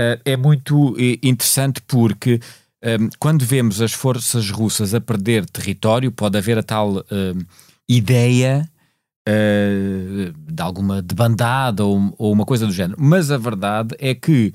eh, 0.00 0.18
é 0.24 0.36
muito 0.36 0.96
eh, 0.98 1.18
interessante 1.22 1.82
porque 1.86 2.40
quando 3.18 3.44
vemos 3.44 3.80
as 3.80 3.92
forças 3.92 4.50
russas 4.50 4.94
a 4.94 5.00
perder 5.00 5.44
território, 5.44 6.10
pode 6.10 6.38
haver 6.38 6.58
a 6.58 6.62
tal 6.62 7.04
ideia 7.88 8.70
uh, 9.28 10.32
de 10.52 10.62
alguma 10.62 11.02
debandada 11.02 11.84
ou, 11.84 12.14
ou, 12.18 12.32
uma 12.32 12.44
coisa 12.44 12.66
do 12.66 12.72
género. 12.72 12.96
Mas 13.00 13.30
a 13.30 13.36
verdade 13.36 13.94
é 13.98 14.14
que 14.14 14.52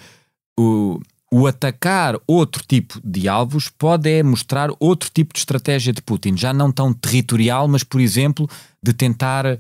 o, 0.58 1.00
o 1.32 1.48
atacar 1.48 2.18
outro 2.28 2.64
tipo 2.66 3.00
de 3.04 3.28
alvos 3.28 3.70
pode 3.70 4.10
é 4.10 4.24
mostrar 4.24 4.70
outro 4.80 5.10
tipo 5.14 5.34
de 5.34 5.40
estratégia 5.40 5.94
de 5.94 6.02
Putin, 6.02 6.38
já 6.38 6.54
não 6.54 6.72
tão 6.72 6.94
territorial, 6.94 7.68
mas, 7.68 7.84
por 7.84 8.00
exemplo, 8.00 8.50
de 8.82 8.94
tentar 8.94 9.58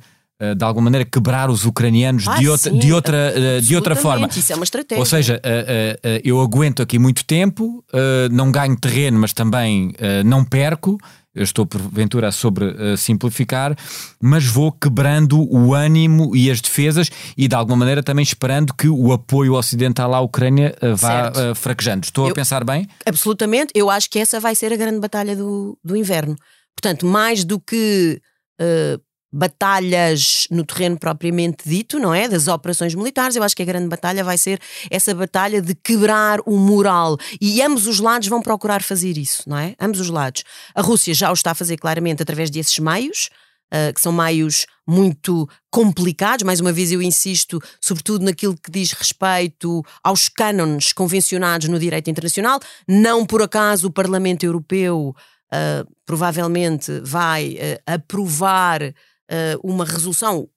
de 0.56 0.66
alguma 0.66 0.86
maneira 0.86 1.06
quebrar 1.06 1.50
os 1.50 1.66
ucranianos 1.66 2.28
ah, 2.28 2.36
de, 2.36 2.50
outra, 2.50 2.72
sim, 2.72 2.80
de, 2.80 2.92
outra, 2.92 3.34
eh, 3.36 3.62
de 3.62 3.74
outra 3.76 3.96
forma. 3.96 4.28
Isso 4.28 4.52
é 4.52 4.56
uma 4.56 4.66
estratégia. 4.66 5.00
Ou 5.00 5.06
seja, 5.06 5.42
uh, 5.42 6.20
eu 6.24 6.42
aguento 6.42 6.82
aqui 6.82 7.00
muito 7.00 7.24
tempo, 7.24 7.84
não 8.32 8.52
ganho 8.52 8.78
terreno, 8.78 9.20
mas 9.20 9.32
também 9.34 9.94
não 10.26 10.44
perco. 10.44 10.98
Eu 11.34 11.44
estou 11.44 11.66
porventura 11.66 12.30
a 12.30 12.32
sobre 12.32 12.96
simplificar, 12.98 13.76
mas 14.22 14.46
vou 14.46 14.72
quebrando 14.72 15.42
o 15.54 15.74
ânimo 15.74 16.34
e 16.34 16.50
as 16.50 16.62
defesas 16.62 17.10
e 17.38 17.48
de 17.48 17.56
alguma 17.56 17.78
maneira 17.78 18.02
também 18.02 18.24
esperando 18.24 18.74
que 18.74 18.88
o 18.88 19.12
apoio 19.12 19.54
ocidental 19.54 20.14
à 20.14 20.22
Ucrânia 20.22 20.74
vá 20.96 21.32
fraquejando. 21.54 22.06
Estou 22.06 22.28
eu, 22.28 22.32
a 22.32 22.34
pensar 22.34 22.64
bem? 22.64 22.88
Absolutamente. 23.06 23.72
Eu 23.76 23.90
acho 23.90 24.10
que 24.10 24.20
essa 24.20 24.40
vai 24.40 24.56
ser 24.56 24.72
a 24.72 24.78
grande 24.78 25.00
batalha 25.00 25.36
do, 25.36 25.78
do 25.84 25.96
inverno. 25.96 26.36
Portanto, 26.74 27.06
mais 27.06 27.44
do 27.44 27.60
que 27.60 28.22
Uh, 28.62 28.98
batalhas 29.36 30.48
no 30.50 30.64
terreno 30.64 30.98
propriamente 30.98 31.68
dito, 31.68 32.00
não 32.00 32.14
é? 32.14 32.26
Das 32.26 32.48
operações 32.48 32.96
militares. 32.96 33.36
Eu 33.36 33.44
acho 33.44 33.54
que 33.54 33.62
a 33.62 33.66
grande 33.66 33.90
batalha 33.90 34.24
vai 34.24 34.38
ser 34.38 34.62
essa 34.90 35.14
batalha 35.14 35.62
de 35.62 35.76
quebrar 35.76 36.40
o 36.46 36.58
moral. 36.58 37.18
E 37.42 37.62
ambos 37.62 37.86
os 37.86 38.00
lados 38.00 38.30
vão 38.30 38.42
procurar 38.42 38.82
fazer 38.82 39.18
isso, 39.18 39.44
não 39.46 39.58
é? 39.58 39.76
Ambos 39.78 40.00
os 40.00 40.10
lados. 40.10 40.44
A 40.74 40.82
Rússia 40.82 41.14
já 41.14 41.30
o 41.30 41.34
está 41.34 41.52
a 41.52 41.56
fazer 41.56 41.76
claramente 41.76 42.24
através 42.24 42.50
desses 42.50 42.80
meios. 42.80 43.30
Uh, 43.74 43.92
que 43.92 44.00
são 44.00 44.14
meios 44.14 44.68
muito 44.88 45.50
complicados, 45.72 46.44
mais 46.44 46.60
uma 46.60 46.72
vez 46.72 46.92
eu 46.92 47.02
insisto, 47.02 47.60
sobretudo 47.82 48.24
naquilo 48.24 48.56
que 48.56 48.70
diz 48.70 48.92
respeito 48.92 49.84
aos 50.04 50.30
cânones 50.30 50.94
convencionados 50.94 51.68
no 51.68 51.80
direito 51.80 52.08
internacional. 52.08 52.60
Não 52.88 53.26
por 53.26 53.42
acaso 53.42 53.88
o 53.88 53.92
Parlamento 53.92 54.46
Europeu 54.46 55.16
uh, 55.52 55.92
provavelmente 56.06 57.02
vai 57.04 57.54
uh, 57.56 57.82
aprovar 57.88 58.94
uh, 59.32 59.60
uma 59.64 59.86
resolução 59.86 60.50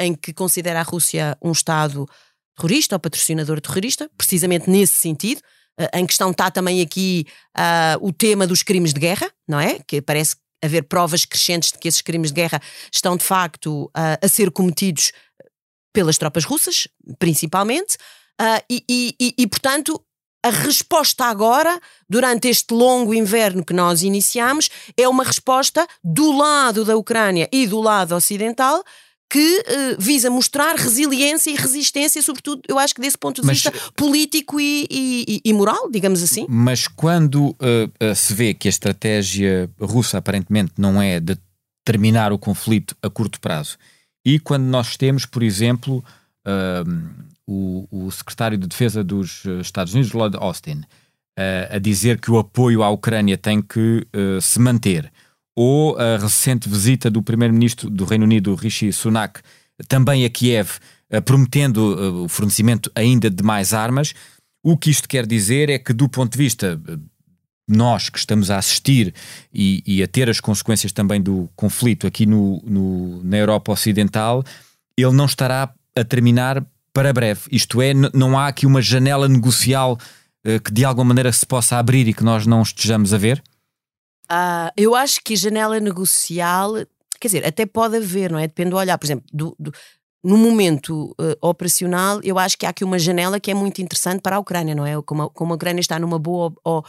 em 0.00 0.14
que 0.14 0.32
considera 0.32 0.80
a 0.80 0.82
Rússia 0.82 1.36
um 1.42 1.52
Estado 1.52 2.06
terrorista 2.56 2.96
ou 2.96 3.00
patrocinador 3.00 3.60
terrorista, 3.60 4.10
precisamente 4.16 4.68
nesse 4.70 4.94
sentido. 4.94 5.40
Uh, 5.80 5.98
em 5.98 6.06
questão 6.06 6.30
está 6.30 6.50
também 6.50 6.80
aqui 6.80 7.26
uh, 7.56 8.06
o 8.06 8.12
tema 8.12 8.46
dos 8.46 8.62
crimes 8.62 8.92
de 8.92 9.00
guerra, 9.00 9.30
não 9.46 9.60
é? 9.60 9.78
Que 9.86 10.00
parece 10.00 10.36
haver 10.62 10.84
provas 10.84 11.24
crescentes 11.24 11.72
de 11.72 11.78
que 11.78 11.86
esses 11.86 12.02
crimes 12.02 12.30
de 12.30 12.34
guerra 12.34 12.60
estão 12.92 13.16
de 13.16 13.22
facto 13.22 13.88
a 13.94 14.26
ser 14.26 14.50
cometidos 14.50 15.12
pelas 15.92 16.18
tropas 16.18 16.44
russas, 16.44 16.88
principalmente. 17.16 17.96
E, 18.68 18.82
e, 18.88 19.34
e, 19.38 19.46
portanto, 19.46 20.04
a 20.44 20.50
resposta 20.50 21.24
agora, 21.24 21.80
durante 22.08 22.48
este 22.48 22.72
longo 22.72 23.12
inverno 23.12 23.64
que 23.64 23.72
nós 23.72 24.02
iniciamos, 24.02 24.70
é 24.96 25.08
uma 25.08 25.24
resposta 25.24 25.86
do 26.02 26.32
lado 26.32 26.84
da 26.84 26.96
Ucrânia 26.96 27.48
e 27.52 27.66
do 27.66 27.80
lado 27.80 28.14
ocidental 28.14 28.84
que 29.30 29.58
uh, 29.58 29.96
visa 29.98 30.30
mostrar 30.30 30.74
resiliência 30.74 31.50
e 31.50 31.54
resistência, 31.54 32.22
sobretudo, 32.22 32.62
eu 32.66 32.78
acho 32.78 32.94
que 32.94 33.00
desse 33.00 33.18
ponto 33.18 33.42
de 33.42 33.46
mas, 33.46 33.58
vista 33.58 33.72
político 33.94 34.58
e, 34.58 34.86
e, 34.90 35.40
e, 35.44 35.52
moral, 35.52 35.90
digamos 35.90 36.22
assim. 36.22 36.46
Mas 36.48 36.88
quando 36.88 37.48
uh, 37.50 37.56
uh, 38.02 38.14
se 38.14 38.32
vê 38.32 38.54
que 38.54 38.68
a 38.68 38.70
estratégia 38.70 39.68
russa 39.78 40.16
aparentemente 40.16 40.72
não 40.78 41.00
é 41.02 41.20
de 41.20 41.36
terminar 41.84 42.32
o 42.32 42.38
conflito 42.38 42.96
a 43.02 43.10
curto 43.10 43.38
prazo, 43.38 43.76
e 44.24 44.38
quando 44.38 44.64
nós 44.64 44.96
temos, 44.96 45.26
por 45.26 45.42
exemplo, 45.42 46.04
o, 47.48 47.88
o 47.90 48.10
secretário 48.10 48.58
de 48.58 48.66
Defesa 48.66 49.02
dos 49.02 49.46
eh, 49.46 49.60
Estados 49.62 49.94
Unidos, 49.94 50.12
Lloyd 50.12 50.36
Austin, 50.36 50.80
uh, 50.80 51.74
a 51.74 51.78
dizer 51.78 52.20
que 52.20 52.30
o 52.30 52.38
apoio 52.38 52.82
à 52.82 52.90
Ucrânia 52.90 53.38
tem 53.38 53.62
que 53.62 54.06
uh, 54.14 54.38
se 54.38 54.60
manter, 54.60 55.10
ou 55.56 55.98
a 55.98 56.18
recente 56.18 56.68
visita 56.68 57.10
do 57.10 57.22
primeiro-ministro 57.22 57.88
do 57.88 58.04
Reino 58.04 58.24
Unido, 58.24 58.54
Rishi 58.54 58.92
Sunak, 58.92 59.40
também 59.88 60.26
a 60.26 60.28
Kiev, 60.28 60.72
uh, 61.10 61.22
prometendo 61.22 62.24
o 62.24 62.28
fornecimento 62.28 62.92
ainda 62.94 63.30
de 63.30 63.42
mais 63.42 63.72
armas, 63.72 64.12
o 64.62 64.76
que 64.76 64.90
isto 64.90 65.08
quer 65.08 65.24
dizer 65.24 65.70
é 65.70 65.78
que, 65.78 65.94
do 65.94 66.06
ponto 66.06 66.32
de 66.32 66.38
vista 66.38 66.78
nós 67.66 68.10
que 68.10 68.18
estamos 68.18 68.50
a 68.50 68.58
assistir 68.58 69.14
e, 69.52 69.82
e, 69.86 70.02
a 70.02 70.06
ter 70.06 70.28
as 70.28 70.40
consequências 70.40 70.92
também 70.92 71.20
do 71.20 71.48
conflito 71.54 72.06
aqui 72.06 72.26
no, 72.26 72.62
no, 72.64 73.22
na 73.22 73.36
Europa 73.36 73.72
Ocidental, 73.72 74.42
ele 74.96 75.12
não 75.12 75.26
estará 75.26 75.72
a 75.94 76.04
terminar 76.04 76.64
para 76.98 77.12
breve. 77.12 77.42
Isto 77.52 77.80
é, 77.80 77.94
não 77.94 78.36
há 78.36 78.48
aqui 78.48 78.66
uma 78.66 78.82
janela 78.82 79.28
negocial 79.28 79.96
uh, 80.44 80.60
que 80.60 80.72
de 80.72 80.84
alguma 80.84 81.04
maneira 81.04 81.30
se 81.30 81.46
possa 81.46 81.76
abrir 81.76 82.08
e 82.08 82.12
que 82.12 82.24
nós 82.24 82.44
não 82.44 82.60
estejamos 82.60 83.14
a 83.14 83.16
ver? 83.16 83.40
Uh, 84.28 84.66
eu 84.76 84.96
acho 84.96 85.20
que 85.22 85.36
janela 85.36 85.78
negocial, 85.78 86.72
quer 87.20 87.28
dizer, 87.28 87.46
até 87.46 87.64
pode 87.64 87.98
haver, 87.98 88.32
não 88.32 88.38
é? 88.40 88.48
Depende 88.48 88.70
do 88.70 88.76
olhar. 88.76 88.98
Por 88.98 89.06
exemplo, 89.06 89.24
do, 89.32 89.54
do, 89.60 89.72
no 90.24 90.36
momento 90.36 91.14
uh, 91.20 91.36
operacional, 91.40 92.18
eu 92.24 92.36
acho 92.36 92.58
que 92.58 92.66
há 92.66 92.70
aqui 92.70 92.82
uma 92.82 92.98
janela 92.98 93.38
que 93.38 93.52
é 93.52 93.54
muito 93.54 93.80
interessante 93.80 94.20
para 94.20 94.34
a 94.34 94.40
Ucrânia, 94.40 94.74
não 94.74 94.84
é? 94.84 95.00
Como 95.02 95.22
a, 95.22 95.30
como 95.30 95.52
a 95.52 95.56
Ucrânia 95.56 95.80
está 95.80 96.00
numa 96.00 96.18
boa 96.18 96.52
uh, 96.66 96.82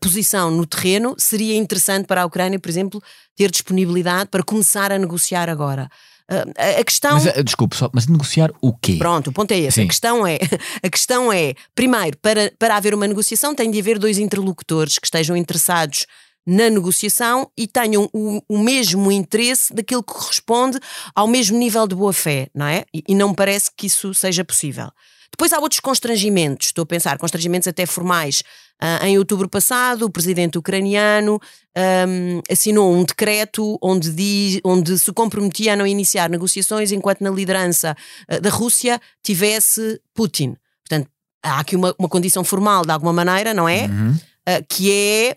posição 0.00 0.52
no 0.52 0.66
terreno, 0.66 1.16
seria 1.18 1.56
interessante 1.56 2.06
para 2.06 2.22
a 2.22 2.26
Ucrânia, 2.26 2.60
por 2.60 2.68
exemplo, 2.68 3.02
ter 3.34 3.50
disponibilidade 3.50 4.30
para 4.30 4.44
começar 4.44 4.92
a 4.92 4.98
negociar 5.00 5.50
agora. 5.50 5.90
Uh, 6.30 6.80
a 6.80 6.84
questão. 6.84 7.14
Mas, 7.14 7.26
uh, 7.26 7.42
desculpe, 7.42 7.74
só, 7.74 7.88
mas 7.92 8.06
negociar 8.06 8.50
o 8.60 8.72
quê? 8.72 8.96
Pronto, 8.98 9.30
o 9.30 9.32
ponto 9.32 9.50
é 9.52 9.58
esse. 9.58 9.80
A 9.80 9.86
questão 9.86 10.26
é, 10.26 10.38
a 10.82 10.90
questão 10.90 11.32
é, 11.32 11.54
primeiro, 11.74 12.18
para, 12.18 12.52
para 12.58 12.76
haver 12.76 12.94
uma 12.94 13.06
negociação, 13.06 13.54
tem 13.54 13.70
de 13.70 13.78
haver 13.78 13.98
dois 13.98 14.18
interlocutores 14.18 14.98
que 14.98 15.06
estejam 15.06 15.36
interessados 15.36 16.06
na 16.46 16.70
negociação 16.70 17.50
e 17.56 17.66
tenham 17.66 18.08
o, 18.12 18.40
o, 18.48 18.58
mesmo 18.58 19.12
interesse 19.12 19.72
daquilo 19.74 20.02
que 20.02 20.14
corresponde 20.14 20.78
ao 21.14 21.26
mesmo 21.26 21.58
nível 21.58 21.86
de 21.86 21.94
boa-fé, 21.94 22.48
não 22.54 22.66
é? 22.66 22.84
E, 22.92 23.04
e 23.08 23.14
não 23.14 23.30
me 23.30 23.34
parece 23.34 23.70
que 23.76 23.86
isso 23.86 24.14
seja 24.14 24.42
possível. 24.42 24.90
Depois 25.30 25.52
há 25.52 25.58
outros 25.58 25.80
constrangimentos, 25.80 26.68
estou 26.68 26.82
a 26.82 26.86
pensar, 26.86 27.18
constrangimentos 27.18 27.68
até 27.68 27.86
formais. 27.86 28.42
Uh, 28.82 29.04
em 29.04 29.18
outubro 29.18 29.48
passado, 29.48 30.04
o 30.04 30.10
presidente 30.10 30.58
ucraniano 30.58 31.40
um, 31.76 32.40
assinou 32.50 32.92
um 32.92 33.04
decreto 33.04 33.78
onde, 33.82 34.10
diz, 34.12 34.60
onde 34.64 34.98
se 34.98 35.12
comprometia 35.12 35.72
a 35.72 35.76
não 35.76 35.86
iniciar 35.86 36.28
negociações 36.28 36.92
enquanto 36.92 37.20
na 37.20 37.30
liderança 37.30 37.96
uh, 38.30 38.40
da 38.40 38.50
Rússia 38.50 39.00
tivesse 39.22 40.00
Putin. 40.14 40.56
Portanto, 40.88 41.10
há 41.42 41.60
aqui 41.60 41.76
uma, 41.76 41.94
uma 41.98 42.08
condição 42.08 42.42
formal, 42.42 42.84
de 42.84 42.92
alguma 42.92 43.12
maneira, 43.12 43.52
não 43.52 43.68
é? 43.68 43.86
Uhum. 43.86 44.12
Uh, 44.12 44.64
que 44.68 44.90
é, 44.92 45.36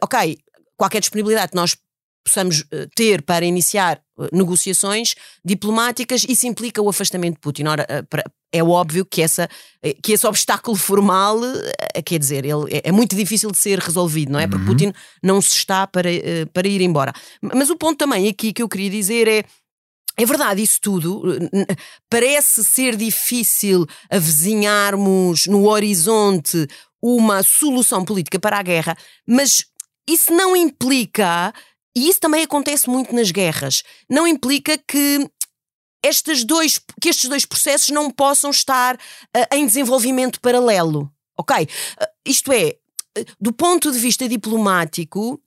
ok, 0.00 0.38
qualquer 0.76 1.00
disponibilidade 1.00 1.50
que 1.50 1.56
nós 1.56 1.76
possamos 2.28 2.60
uh, 2.60 2.88
ter 2.94 3.22
para 3.22 3.44
iniciar 3.44 4.00
uh, 4.16 4.28
negociações 4.32 5.14
diplomáticas, 5.44 6.24
isso 6.28 6.46
implica 6.46 6.80
o 6.82 6.88
afastamento 6.88 7.34
de 7.34 7.40
Putin. 7.40 7.66
Ora, 7.66 7.84
uh, 7.84 8.30
é 8.52 8.62
óbvio 8.62 9.04
que, 9.04 9.20
essa, 9.20 9.48
que 10.02 10.12
esse 10.12 10.26
obstáculo 10.26 10.76
formal, 10.76 11.38
quer 12.04 12.18
dizer, 12.18 12.44
ele 12.44 12.74
é, 12.74 12.88
é 12.88 12.92
muito 12.92 13.14
difícil 13.14 13.50
de 13.50 13.58
ser 13.58 13.78
resolvido, 13.78 14.32
não 14.32 14.40
é? 14.40 14.46
Porque 14.46 14.64
uhum. 14.64 14.66
Putin 14.66 14.92
não 15.22 15.40
se 15.40 15.56
está 15.56 15.86
para, 15.86 16.08
para 16.52 16.68
ir 16.68 16.80
embora. 16.80 17.12
Mas 17.42 17.70
o 17.70 17.76
ponto 17.76 17.98
também 17.98 18.28
aqui 18.28 18.52
que 18.52 18.62
eu 18.62 18.68
queria 18.68 18.90
dizer 18.90 19.28
é 19.28 19.44
é 20.18 20.26
verdade, 20.26 20.60
isso 20.60 20.80
tudo. 20.80 21.22
Parece 22.10 22.64
ser 22.64 22.96
difícil 22.96 23.86
avizinharmos 24.10 25.46
no 25.46 25.68
horizonte 25.68 26.66
uma 27.00 27.44
solução 27.44 28.04
política 28.04 28.40
para 28.40 28.58
a 28.58 28.62
guerra, 28.62 28.96
mas 29.24 29.64
isso 30.10 30.32
não 30.32 30.56
implica, 30.56 31.52
e 31.96 32.08
isso 32.08 32.18
também 32.18 32.42
acontece 32.42 32.90
muito 32.90 33.14
nas 33.14 33.30
guerras, 33.30 33.84
não 34.10 34.26
implica 34.26 34.76
que 34.76 35.30
estes 36.02 36.44
dois, 36.44 36.80
que 37.00 37.08
estes 37.08 37.28
dois 37.28 37.44
processos 37.44 37.90
não 37.90 38.10
possam 38.10 38.50
estar 38.50 38.96
uh, 38.96 39.54
em 39.54 39.66
desenvolvimento 39.66 40.40
paralelo. 40.40 41.10
Ok? 41.36 41.64
Uh, 41.64 42.06
isto 42.24 42.52
é, 42.52 42.76
uh, 43.18 43.24
do 43.40 43.52
ponto 43.52 43.90
de 43.90 43.98
vista 43.98 44.28
diplomático, 44.28 45.40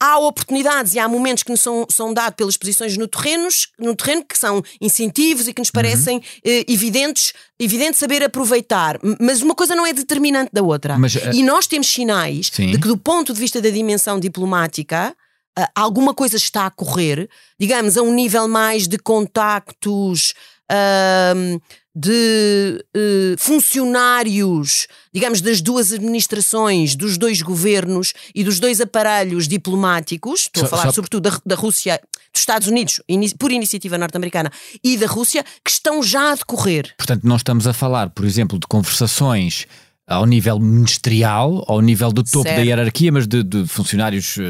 há 0.00 0.18
oportunidades 0.18 0.94
e 0.94 0.98
há 0.98 1.08
momentos 1.08 1.42
que 1.42 1.50
nos 1.50 1.60
são, 1.60 1.86
são 1.90 2.12
dados 2.12 2.36
pelas 2.36 2.56
posições 2.56 2.96
no, 2.96 3.08
terrenos, 3.08 3.68
no 3.78 3.94
terreno 3.94 4.24
que 4.24 4.38
são 4.38 4.62
incentivos 4.80 5.48
e 5.48 5.54
que 5.54 5.60
nos 5.60 5.70
parecem 5.70 6.16
uhum. 6.16 6.22
eh, 6.44 6.64
evidentes, 6.68 7.32
evidente 7.58 7.96
saber 7.96 8.22
aproveitar. 8.22 8.98
Mas 9.18 9.40
uma 9.40 9.54
coisa 9.54 9.74
não 9.74 9.86
é 9.86 9.92
determinante 9.92 10.50
da 10.52 10.62
outra. 10.62 10.98
Mas. 10.98 11.14
E 11.32 11.42
nós 11.42 11.66
temos 11.66 11.86
sinais 11.86 12.50
Sim. 12.52 12.72
de 12.72 12.78
que, 12.78 12.88
do 12.88 12.96
ponto 12.96 13.32
de 13.32 13.40
vista 13.40 13.60
da 13.60 13.70
dimensão 13.70 14.20
diplomática, 14.20 15.16
uh, 15.58 15.66
alguma 15.74 16.14
coisa 16.14 16.36
está 16.36 16.66
a 16.66 16.70
correr, 16.70 17.28
digamos, 17.58 17.96
a 17.96 18.02
um 18.02 18.12
nível 18.12 18.48
mais 18.48 18.86
de 18.86 18.98
contactos. 18.98 20.34
Uh, 20.70 21.60
de 21.98 22.84
uh, 22.94 23.38
funcionários, 23.38 24.86
digamos, 25.14 25.40
das 25.40 25.62
duas 25.62 25.94
administrações, 25.94 26.94
dos 26.94 27.16
dois 27.16 27.40
governos 27.40 28.12
e 28.34 28.44
dos 28.44 28.60
dois 28.60 28.82
aparelhos 28.82 29.48
diplomáticos, 29.48 30.42
estou 30.42 30.64
a 30.64 30.68
falar 30.68 30.82
só... 30.82 30.92
sobretudo 30.92 31.30
da, 31.30 31.40
da 31.46 31.54
Rússia, 31.54 31.98
dos 32.30 32.42
Estados 32.42 32.68
Unidos, 32.68 33.00
por 33.38 33.50
iniciativa 33.50 33.96
norte-americana, 33.96 34.52
e 34.84 34.98
da 34.98 35.06
Rússia, 35.06 35.42
que 35.64 35.70
estão 35.70 36.02
já 36.02 36.32
a 36.32 36.34
decorrer. 36.34 36.92
Portanto, 36.98 37.26
não 37.26 37.36
estamos 37.36 37.66
a 37.66 37.72
falar, 37.72 38.10
por 38.10 38.26
exemplo, 38.26 38.58
de 38.58 38.66
conversações 38.66 39.66
ao 40.06 40.24
nível 40.24 40.60
ministerial, 40.60 41.64
ao 41.66 41.80
nível 41.80 42.12
do 42.12 42.22
topo 42.22 42.44
certo. 42.44 42.56
da 42.56 42.62
hierarquia, 42.62 43.10
mas 43.10 43.26
de, 43.26 43.42
de 43.42 43.66
funcionários 43.66 44.36
uh, 44.36 44.42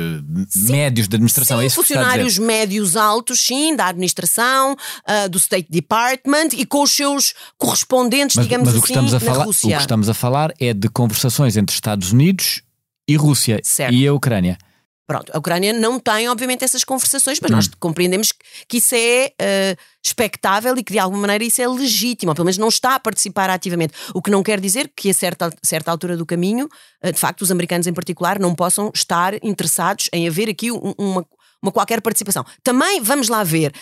médios 0.68 1.08
da 1.08 1.16
administração. 1.16 1.60
Sim, 1.60 1.66
é 1.66 1.70
funcionários 1.70 2.38
médios 2.38 2.94
altos, 2.94 3.40
sim, 3.40 3.75
da 3.75 3.86
administração, 3.86 4.72
uh, 4.75 5.28
do 5.30 5.38
State 5.38 5.68
Department 5.70 6.48
e 6.52 6.66
com 6.66 6.82
os 6.82 6.90
seus 6.90 7.32
correspondentes, 7.56 8.36
mas, 8.36 8.44
digamos 8.44 8.68
mas 8.68 8.75
assim, 8.76 8.82
o 8.82 8.82
que 8.82 8.92
estamos 8.92 9.14
a 9.14 9.20
falar, 9.20 9.44
Rússia. 9.44 9.68
O 9.68 9.72
que 9.72 9.80
estamos 9.80 10.08
a 10.10 10.14
falar 10.14 10.52
é 10.60 10.75
de 10.75 10.88
conversações 10.90 11.56
entre 11.56 11.75
Estados 11.75 12.12
Unidos 12.12 12.60
e 13.08 13.16
Rússia 13.16 13.58
certo. 13.62 13.94
e 13.94 14.06
a 14.06 14.12
Ucrânia. 14.12 14.58
Pronto, 15.06 15.30
a 15.32 15.38
Ucrânia 15.38 15.72
não 15.72 16.00
tem, 16.00 16.28
obviamente, 16.28 16.64
essas 16.64 16.82
conversações, 16.82 17.38
mas 17.40 17.50
hum. 17.50 17.54
nós 17.54 17.68
compreendemos 17.78 18.32
que 18.68 18.78
isso 18.78 18.94
é 18.96 19.30
uh, 19.40 19.80
expectável 20.04 20.76
e 20.76 20.82
que, 20.82 20.92
de 20.92 20.98
alguma 20.98 21.20
maneira, 21.20 21.44
isso 21.44 21.62
é 21.62 21.68
legítimo, 21.68 22.32
ou 22.32 22.34
pelo 22.34 22.44
menos 22.44 22.58
não 22.58 22.68
está 22.68 22.96
a 22.96 23.00
participar 23.00 23.48
ativamente. 23.48 23.94
O 24.12 24.20
que 24.20 24.32
não 24.32 24.42
quer 24.42 24.58
dizer 24.58 24.90
que, 24.96 25.08
a 25.08 25.14
certa, 25.14 25.52
certa 25.62 25.92
altura 25.92 26.16
do 26.16 26.26
caminho, 26.26 26.68
uh, 27.04 27.12
de 27.12 27.18
facto, 27.20 27.42
os 27.42 27.52
americanos 27.52 27.86
em 27.86 27.92
particular 27.92 28.40
não 28.40 28.52
possam 28.52 28.90
estar 28.92 29.34
interessados 29.44 30.08
em 30.12 30.26
haver 30.26 30.48
aqui 30.48 30.72
um, 30.72 30.92
uma, 30.98 31.25
uma 31.62 31.72
qualquer 31.72 32.00
participação. 32.00 32.44
Também 32.62 33.00
vamos 33.00 33.28
lá 33.28 33.42
ver, 33.42 33.72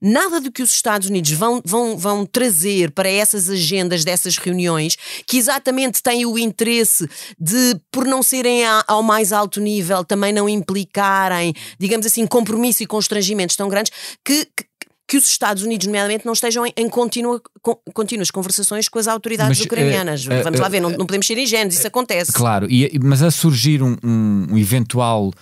nada 0.00 0.40
do 0.40 0.52
que 0.52 0.62
os 0.62 0.70
Estados 0.70 1.08
Unidos 1.08 1.32
vão, 1.32 1.62
vão, 1.64 1.96
vão 1.96 2.26
trazer 2.26 2.90
para 2.92 3.08
essas 3.08 3.48
agendas 3.48 4.04
dessas 4.04 4.36
reuniões, 4.36 4.96
que 5.26 5.36
exatamente 5.36 6.02
têm 6.02 6.26
o 6.26 6.38
interesse 6.38 7.08
de, 7.38 7.80
por 7.90 8.06
não 8.06 8.22
serem 8.22 8.64
a, 8.64 8.84
ao 8.86 9.02
mais 9.02 9.32
alto 9.32 9.60
nível, 9.60 10.04
também 10.04 10.32
não 10.32 10.48
implicarem, 10.48 11.54
digamos 11.78 12.06
assim, 12.06 12.26
compromisso 12.26 12.82
e 12.82 12.86
constrangimentos 12.86 13.56
tão 13.56 13.68
grandes, 13.68 13.92
que, 14.24 14.44
que 14.56 14.68
que 15.08 15.16
os 15.16 15.26
Estados 15.26 15.62
Unidos, 15.62 15.86
nomeadamente, 15.86 16.26
não 16.26 16.34
estejam 16.34 16.66
em, 16.66 16.72
em 16.76 16.86
continua, 16.86 17.40
con, 17.62 17.76
contínuas 17.94 18.30
conversações 18.30 18.90
com 18.90 18.98
as 18.98 19.08
autoridades 19.08 19.58
mas, 19.58 19.66
ucranianas. 19.66 20.26
Uh, 20.26 20.42
Vamos 20.44 20.60
uh, 20.60 20.62
lá 20.62 20.68
ver, 20.68 20.80
não, 20.80 20.90
não, 20.90 21.06
podemos 21.06 21.26
ser 21.26 21.38
ingênuos, 21.38 21.76
isso 21.76 21.86
acontece. 21.86 22.30
Claro, 22.30 22.70
e, 22.70 22.98
mas 23.02 23.22
a 23.22 23.30
surgir 23.30 23.82
um, 23.82 23.96
um 24.04 24.58
eventual 24.58 25.32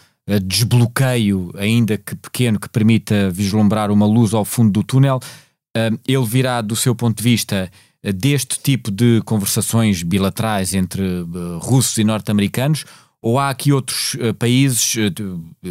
desbloqueio, 0.42 1.52
ainda 1.56 1.96
que 1.96 2.16
pequeno, 2.16 2.58
que 2.58 2.68
permita 2.68 3.30
vislumbrar 3.30 3.90
uma 3.90 4.06
luz 4.06 4.34
ao 4.34 4.44
fundo 4.44 4.72
do 4.72 4.82
túnel, 4.82 5.20
ele 6.06 6.24
virá, 6.24 6.60
do 6.60 6.74
seu 6.74 6.94
ponto 6.94 7.18
de 7.18 7.22
vista, 7.22 7.70
deste 8.02 8.58
tipo 8.60 8.90
de 8.90 9.20
conversações 9.24 10.02
bilaterais 10.02 10.74
entre 10.74 11.02
russos 11.60 11.96
e 11.98 12.04
norte-americanos? 12.04 12.84
Ou 13.22 13.38
há 13.38 13.50
aqui 13.50 13.72
outros 13.72 14.16
países, 14.38 14.94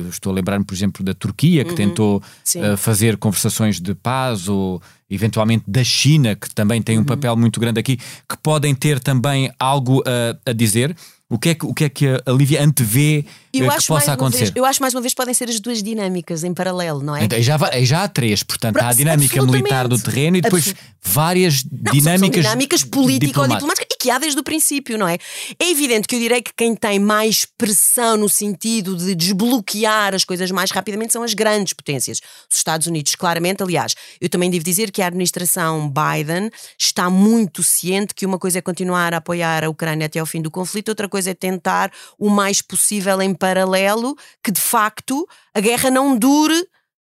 estou 0.09 0.31
a 0.31 0.35
lembrar-me, 0.35 0.65
por 0.65 0.73
exemplo, 0.73 1.03
da 1.05 1.13
Turquia, 1.13 1.63
que 1.63 1.69
uhum, 1.71 1.75
tentou 1.75 2.17
uh, 2.17 2.77
fazer 2.77 3.17
conversações 3.17 3.79
de 3.79 3.95
paz, 3.95 4.49
ou 4.49 4.81
eventualmente 5.09 5.63
da 5.67 5.83
China, 5.83 6.35
que 6.35 6.53
também 6.53 6.81
tem 6.81 6.97
um 6.97 7.01
uhum. 7.01 7.05
papel 7.05 7.35
muito 7.37 7.59
grande 7.59 7.79
aqui, 7.79 7.97
que 7.97 8.37
podem 8.43 8.75
ter 8.75 8.99
também 8.99 9.51
algo 9.59 10.03
a 10.45 10.51
dizer? 10.51 10.95
O 11.27 11.39
que 11.39 11.49
é 11.49 11.55
que, 11.55 11.65
o 11.65 11.73
que, 11.73 11.83
é 11.85 11.89
que 11.89 12.07
a 12.07 12.31
Lívia 12.31 12.63
antevê 12.63 13.25
eu 13.51 13.67
que 13.71 13.87
possa 13.87 14.13
acontecer? 14.13 14.45
Vez, 14.45 14.55
eu 14.55 14.63
acho 14.63 14.79
mais 14.79 14.93
uma 14.93 15.01
vez 15.01 15.13
podem 15.15 15.33
ser 15.33 15.49
as 15.49 15.59
duas 15.59 15.81
dinâmicas 15.81 16.43
em 16.43 16.53
paralelo, 16.53 17.01
não 17.01 17.15
é? 17.15 17.23
Então, 17.23 17.41
já, 17.41 17.57
já 17.81 18.03
há 18.03 18.07
três, 18.07 18.43
portanto, 18.43 18.77
há 18.77 18.89
a 18.89 18.93
dinâmica 18.93 19.41
militar 19.41 19.87
do 19.87 19.97
terreno 19.97 20.37
e 20.37 20.41
depois 20.41 20.67
Absolut... 20.67 20.93
várias 21.01 21.63
não, 21.63 21.93
dinâmicas, 21.93 22.43
dinâmicas 22.43 22.83
político-diplomáticas 22.83 23.87
e 23.91 23.97
que 23.97 24.11
há 24.11 24.19
desde 24.19 24.39
o 24.39 24.43
princípio, 24.43 24.99
não 24.99 25.07
é? 25.07 25.17
É 25.59 25.71
evidente 25.71 26.07
que 26.07 26.15
eu 26.15 26.19
direi 26.19 26.43
que 26.43 26.51
quem 26.55 26.75
tem 26.75 26.99
mais 26.99 27.47
pressão 27.57 28.17
no 28.17 28.29
sentido 28.29 28.95
de 28.95 29.15
desbloquear 29.15 30.13
as 30.13 30.23
coisas 30.23 30.51
mais 30.51 30.69
rapidamente 30.69 31.11
são 31.11 31.23
as 31.23 31.33
grandes 31.33 31.73
potências. 31.73 32.19
Os 32.51 32.57
Estados 32.57 32.85
Unidos, 32.85 33.15
claramente, 33.15 33.63
aliás, 33.63 33.95
eu 34.21 34.29
também 34.29 34.51
devo 34.51 34.63
dizer 34.63 34.91
que 34.91 35.01
a 35.01 35.07
administração 35.07 35.91
Biden 35.91 36.51
está 36.77 37.09
muito 37.09 37.63
ciente 37.63 38.13
que 38.13 38.27
uma 38.27 38.37
coisa 38.37 38.59
é 38.59 38.61
continuar 38.61 39.11
a 39.11 39.17
apoiar 39.17 39.63
a 39.63 39.69
Ucrânia 39.69 40.05
até 40.05 40.19
ao 40.19 40.25
fim 40.27 40.39
do 40.39 40.51
conflito, 40.51 40.89
outra 40.89 41.09
coisa 41.09 41.14
é 41.17 41.33
tentar 41.33 41.91
o 42.17 42.29
mais 42.29 42.61
possível 42.61 43.21
em 43.21 43.33
paralelo 43.33 44.15
que 44.43 44.51
de 44.51 44.61
facto 44.61 45.27
a 45.53 45.59
guerra 45.59 45.89
não 45.89 46.17
dure 46.17 46.67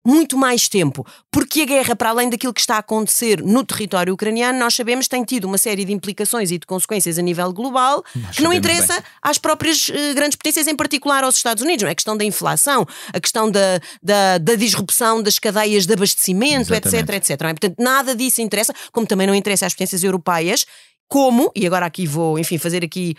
muito 0.08 0.38
mais 0.38 0.70
tempo. 0.70 1.06
Porque 1.30 1.64
a 1.64 1.66
guerra, 1.66 1.94
para 1.94 2.12
além 2.12 2.30
daquilo 2.30 2.54
que 2.54 2.62
está 2.62 2.76
a 2.76 2.80
acontecer 2.80 3.44
no 3.44 3.62
território 3.66 4.14
ucraniano, 4.14 4.58
nós 4.58 4.74
sabemos 4.74 5.10
tem 5.10 5.22
tido 5.26 5.44
uma 5.44 5.58
série 5.58 5.84
de 5.84 5.92
implicações 5.92 6.50
e 6.50 6.58
de 6.58 6.66
consequências 6.66 7.20
a 7.20 7.22
nível 7.22 7.52
global 7.52 8.02
nós 8.16 8.38
que 8.38 8.42
não 8.42 8.54
interessa 8.54 8.94
bem. 8.94 9.04
às 9.22 9.38
próprias 9.38 9.90
uh, 9.90 10.16
grandes 10.16 10.38
potências, 10.38 10.66
em 10.66 10.76
particular 10.78 11.26
aos 11.26 11.36
Estados 11.36 11.62
Unidos. 11.62 11.84
Não 11.84 11.90
é? 11.90 11.92
A 11.92 11.96
questão 11.96 12.16
da 12.16 12.24
inflação, 12.24 12.88
a 13.14 13.20
questão 13.20 13.52
da, 13.52 13.82
da, 14.02 14.38
da 14.38 14.56
disrupção 14.56 15.22
das 15.22 15.38
cadeias 15.40 15.86
de 15.86 15.94
abastecimento, 15.94 16.74
Exatamente. 16.74 17.12
etc, 17.12 17.16
etc. 17.16 17.42
Não 17.42 17.50
é? 17.50 17.54
Portanto, 17.54 17.76
nada 17.78 18.16
disso 18.16 18.42
interessa, 18.42 18.74
como 18.94 19.06
também 19.06 19.28
não 19.28 19.36
interessa 19.36 19.66
às 19.66 19.74
potências 19.74 20.06
europeias, 20.06 20.66
como, 21.10 21.52
e 21.54 21.68
agora 21.68 21.86
aqui 21.86 22.08
vou, 22.08 22.40
enfim, 22.40 22.58
fazer 22.58 22.84
aqui 22.84 23.14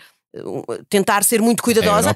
tentar 0.89 1.23
ser 1.23 1.41
muito 1.41 1.63
cuidadosa, 1.63 2.15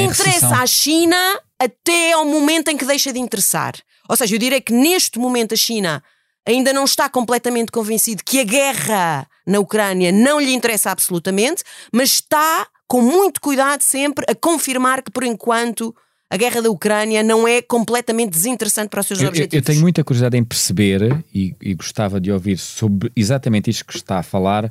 interessa 0.00 0.56
à 0.56 0.66
China 0.66 1.40
até 1.58 2.12
ao 2.12 2.24
momento 2.24 2.68
em 2.68 2.76
que 2.76 2.84
deixa 2.84 3.12
de 3.12 3.18
interessar. 3.18 3.74
Ou 4.08 4.16
seja, 4.16 4.34
eu 4.34 4.38
direi 4.38 4.60
que 4.60 4.72
neste 4.72 5.18
momento 5.18 5.54
a 5.54 5.56
China 5.56 6.02
ainda 6.46 6.72
não 6.72 6.84
está 6.84 7.08
completamente 7.08 7.72
convencido 7.72 8.22
que 8.24 8.40
a 8.40 8.44
guerra 8.44 9.26
na 9.46 9.58
Ucrânia 9.58 10.12
não 10.12 10.38
lhe 10.38 10.52
interessa 10.52 10.90
absolutamente, 10.90 11.62
mas 11.92 12.14
está 12.14 12.66
com 12.86 13.00
muito 13.00 13.40
cuidado 13.40 13.80
sempre 13.80 14.24
a 14.28 14.34
confirmar 14.34 15.02
que 15.02 15.10
por 15.10 15.24
enquanto 15.24 15.94
a 16.30 16.36
guerra 16.36 16.60
da 16.60 16.70
Ucrânia 16.70 17.22
não 17.22 17.46
é 17.46 17.62
completamente 17.62 18.30
desinteressante 18.30 18.88
para 18.88 19.00
os 19.00 19.06
seus 19.06 19.20
eu, 19.20 19.28
objetivos. 19.28 19.54
Eu 19.54 19.62
tenho 19.62 19.80
muita 19.80 20.04
curiosidade 20.04 20.36
em 20.36 20.44
perceber 20.44 21.24
e, 21.34 21.54
e 21.62 21.74
gostava 21.74 22.20
de 22.20 22.30
ouvir 22.30 22.58
sobre 22.58 23.10
exatamente 23.16 23.70
isto 23.70 23.86
que 23.86 23.96
está 23.96 24.18
a 24.18 24.22
falar 24.22 24.70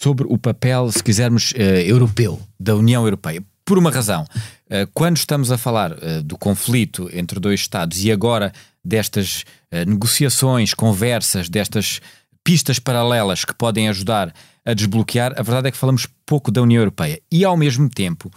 sobre 0.00 0.26
o 0.28 0.36
papel, 0.36 0.90
se 0.90 1.02
quisermos, 1.02 1.52
uh, 1.52 1.60
europeu, 1.86 2.40
da 2.58 2.74
União 2.74 3.04
Europeia. 3.04 3.42
Por 3.64 3.78
uma 3.78 3.90
razão. 3.90 4.24
Uh, 4.66 4.88
quando 4.92 5.16
estamos 5.16 5.50
a 5.50 5.56
falar 5.56 5.92
uh, 5.92 6.22
do 6.22 6.36
conflito 6.36 7.08
entre 7.12 7.40
dois 7.40 7.60
Estados 7.60 8.04
e 8.04 8.12
agora 8.12 8.52
destas 8.84 9.44
negociações, 9.86 10.74
conversas, 10.74 11.48
destas 11.48 12.00
pistas 12.44 12.78
paralelas 12.78 13.42
que 13.42 13.54
podem 13.54 13.88
ajudar 13.88 14.30
a 14.62 14.74
desbloquear, 14.74 15.32
a 15.38 15.42
verdade 15.42 15.68
é 15.68 15.70
que 15.70 15.76
falamos 15.78 16.06
pouco 16.26 16.50
da 16.50 16.60
União 16.60 16.82
Europeia. 16.82 17.18
E 17.32 17.46
ao 17.46 17.56
mesmo 17.56 17.88
tempo, 17.88 18.30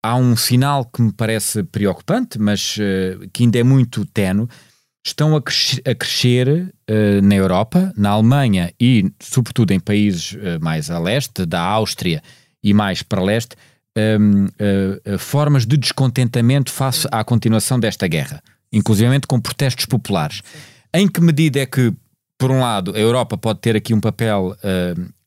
há 0.00 0.14
um 0.14 0.36
sinal 0.36 0.84
que 0.84 1.02
me 1.02 1.12
parece 1.12 1.64
preocupante, 1.64 2.38
mas 2.38 2.78
que 3.32 3.42
ainda 3.42 3.58
é 3.58 3.64
muito 3.64 4.04
tenue, 4.06 4.46
estão 5.04 5.34
a, 5.34 5.42
crescer, 5.42 5.82
a 5.86 5.94
crescer 5.94 6.48
uh, 6.48 7.22
na 7.22 7.34
Europa, 7.34 7.92
na 7.96 8.10
Alemanha 8.10 8.72
e, 8.78 9.10
sobretudo, 9.18 9.72
em 9.72 9.80
países 9.80 10.32
uh, 10.32 10.62
mais 10.62 10.90
a 10.90 10.98
leste, 10.98 11.46
da 11.46 11.60
Áustria 11.60 12.22
e 12.62 12.74
mais 12.74 13.02
para 13.02 13.22
leste, 13.22 13.56
um, 14.20 14.44
uh, 14.44 15.18
formas 15.18 15.66
de 15.66 15.76
descontentamento 15.76 16.70
face 16.70 17.08
à 17.10 17.24
continuação 17.24 17.80
desta 17.80 18.06
guerra. 18.06 18.42
inclusivamente 18.72 19.26
com 19.26 19.40
protestos 19.40 19.84
populares. 19.86 20.42
Em 20.94 21.08
que 21.08 21.20
medida 21.20 21.58
é 21.58 21.66
que, 21.66 21.92
por 22.38 22.52
um 22.52 22.60
lado, 22.60 22.94
a 22.94 22.98
Europa 22.98 23.36
pode 23.36 23.58
ter 23.58 23.74
aqui 23.74 23.92
um 23.92 24.00
papel 24.00 24.56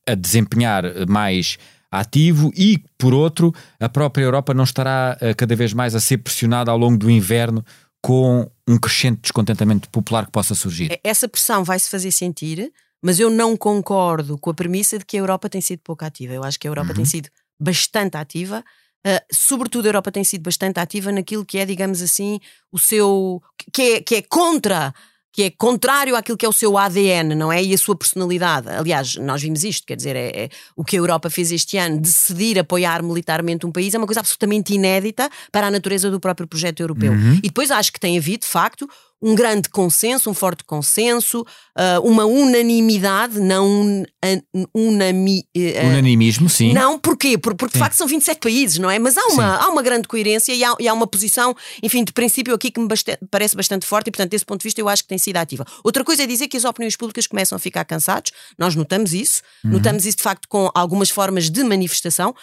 a 0.06 0.14
desempenhar 0.14 0.82
mais 1.06 1.58
ativo 1.90 2.50
e, 2.56 2.82
por 2.96 3.12
outro, 3.12 3.54
a 3.78 3.86
própria 3.86 4.24
Europa 4.24 4.54
não 4.54 4.64
estará 4.64 5.18
cada 5.36 5.54
vez 5.54 5.74
mais 5.74 5.94
a 5.94 6.00
ser 6.00 6.18
pressionada 6.18 6.70
ao 6.70 6.78
longo 6.78 6.96
do 6.96 7.10
inverno 7.10 7.62
com 8.04 8.50
um 8.68 8.76
crescente 8.76 9.22
descontentamento 9.22 9.88
popular 9.88 10.26
que 10.26 10.30
possa 10.30 10.54
surgir? 10.54 11.00
Essa 11.02 11.26
pressão 11.26 11.64
vai 11.64 11.78
se 11.78 11.88
fazer 11.88 12.12
sentir, 12.12 12.70
mas 13.02 13.18
eu 13.18 13.30
não 13.30 13.56
concordo 13.56 14.36
com 14.36 14.50
a 14.50 14.54
premissa 14.54 14.98
de 14.98 15.06
que 15.06 15.16
a 15.16 15.20
Europa 15.20 15.48
tem 15.48 15.62
sido 15.62 15.80
pouco 15.82 16.04
ativa. 16.04 16.34
Eu 16.34 16.44
acho 16.44 16.60
que 16.60 16.68
a 16.68 16.70
Europa 16.70 16.90
uhum. 16.90 16.96
tem 16.96 17.06
sido 17.06 17.30
bastante 17.58 18.18
ativa. 18.18 18.62
Uh, 19.06 19.24
sobretudo 19.32 19.86
a 19.86 19.88
Europa 19.88 20.12
tem 20.12 20.22
sido 20.22 20.42
bastante 20.42 20.78
ativa 20.80 21.10
naquilo 21.10 21.46
que 21.46 21.56
é, 21.56 21.64
digamos 21.64 22.02
assim, 22.02 22.40
o 22.70 22.78
seu. 22.78 23.42
que 23.72 23.80
é, 23.80 24.00
que 24.02 24.16
é 24.16 24.22
contra 24.22 24.94
que 25.34 25.42
é 25.42 25.50
contrário 25.50 26.14
àquilo 26.14 26.38
que 26.38 26.46
é 26.46 26.48
o 26.48 26.52
seu 26.52 26.78
ADN, 26.78 27.34
não 27.34 27.50
é? 27.50 27.60
E 27.60 27.74
a 27.74 27.78
sua 27.78 27.96
personalidade. 27.96 28.68
Aliás, 28.68 29.16
nós 29.16 29.42
vimos 29.42 29.64
isto, 29.64 29.84
quer 29.84 29.96
dizer, 29.96 30.14
é, 30.14 30.44
é, 30.44 30.48
o 30.76 30.84
que 30.84 30.94
a 30.94 31.00
Europa 31.00 31.28
fez 31.28 31.50
este 31.50 31.76
ano, 31.76 32.00
decidir 32.00 32.56
apoiar 32.56 33.02
militarmente 33.02 33.66
um 33.66 33.72
país, 33.72 33.92
é 33.92 33.98
uma 33.98 34.06
coisa 34.06 34.20
absolutamente 34.20 34.72
inédita 34.72 35.28
para 35.50 35.66
a 35.66 35.70
natureza 35.72 36.08
do 36.08 36.20
próprio 36.20 36.46
projeto 36.46 36.78
europeu. 36.78 37.12
Uhum. 37.12 37.34
E 37.38 37.48
depois 37.48 37.72
acho 37.72 37.92
que 37.92 37.98
tem 37.98 38.16
havido, 38.16 38.42
de 38.42 38.46
facto, 38.46 38.88
um 39.22 39.34
grande 39.34 39.70
consenso, 39.70 40.30
um 40.30 40.34
forte 40.34 40.64
consenso, 40.64 41.40
uh, 41.40 42.06
uma 42.06 42.26
unanimidade, 42.26 43.40
não 43.40 43.66
un, 43.66 44.04
unami, 44.74 45.46
uh, 45.56 45.86
unanimismo, 45.86 46.48
sim. 46.48 46.74
Não, 46.74 46.98
porquê? 46.98 47.38
Por, 47.38 47.54
porque 47.54 47.72
sim. 47.72 47.78
de 47.78 47.84
facto 47.84 47.96
são 47.96 48.06
27 48.06 48.38
países, 48.38 48.78
não 48.78 48.90
é? 48.90 48.98
Mas 48.98 49.16
há 49.16 49.26
uma, 49.28 49.56
há 49.56 49.68
uma 49.68 49.82
grande 49.82 50.06
coerência 50.06 50.52
e 50.52 50.62
há, 50.62 50.74
e 50.78 50.86
há, 50.86 50.92
uma 50.92 51.06
posição, 51.06 51.56
enfim, 51.82 52.04
de 52.04 52.12
princípio 52.12 52.54
aqui 52.54 52.70
que 52.70 52.78
me 52.78 52.86
bastante, 52.86 53.20
parece 53.30 53.56
bastante 53.56 53.86
forte 53.86 54.08
e, 54.08 54.10
portanto, 54.10 54.30
desse 54.30 54.44
ponto 54.44 54.60
de 54.60 54.64
vista, 54.64 54.80
eu 54.80 54.88
acho 54.88 55.02
que 55.02 55.08
tem 55.08 55.18
sido 55.18 55.38
ativa. 55.38 55.64
Outra 55.82 56.04
coisa 56.04 56.22
é 56.22 56.26
dizer 56.26 56.48
que 56.48 56.56
as 56.56 56.64
opiniões 56.64 56.94
públicas 56.94 57.26
começam 57.26 57.56
a 57.56 57.58
ficar 57.58 57.84
cansados, 57.84 58.30
nós 58.58 58.74
notamos 58.74 59.14
isso, 59.14 59.42
uhum. 59.64 59.72
notamos 59.72 60.04
isso 60.04 60.18
de 60.18 60.22
facto 60.22 60.46
com 60.48 60.70
algumas 60.74 61.08
formas 61.08 61.48
de 61.48 61.64
manifestação. 61.64 62.34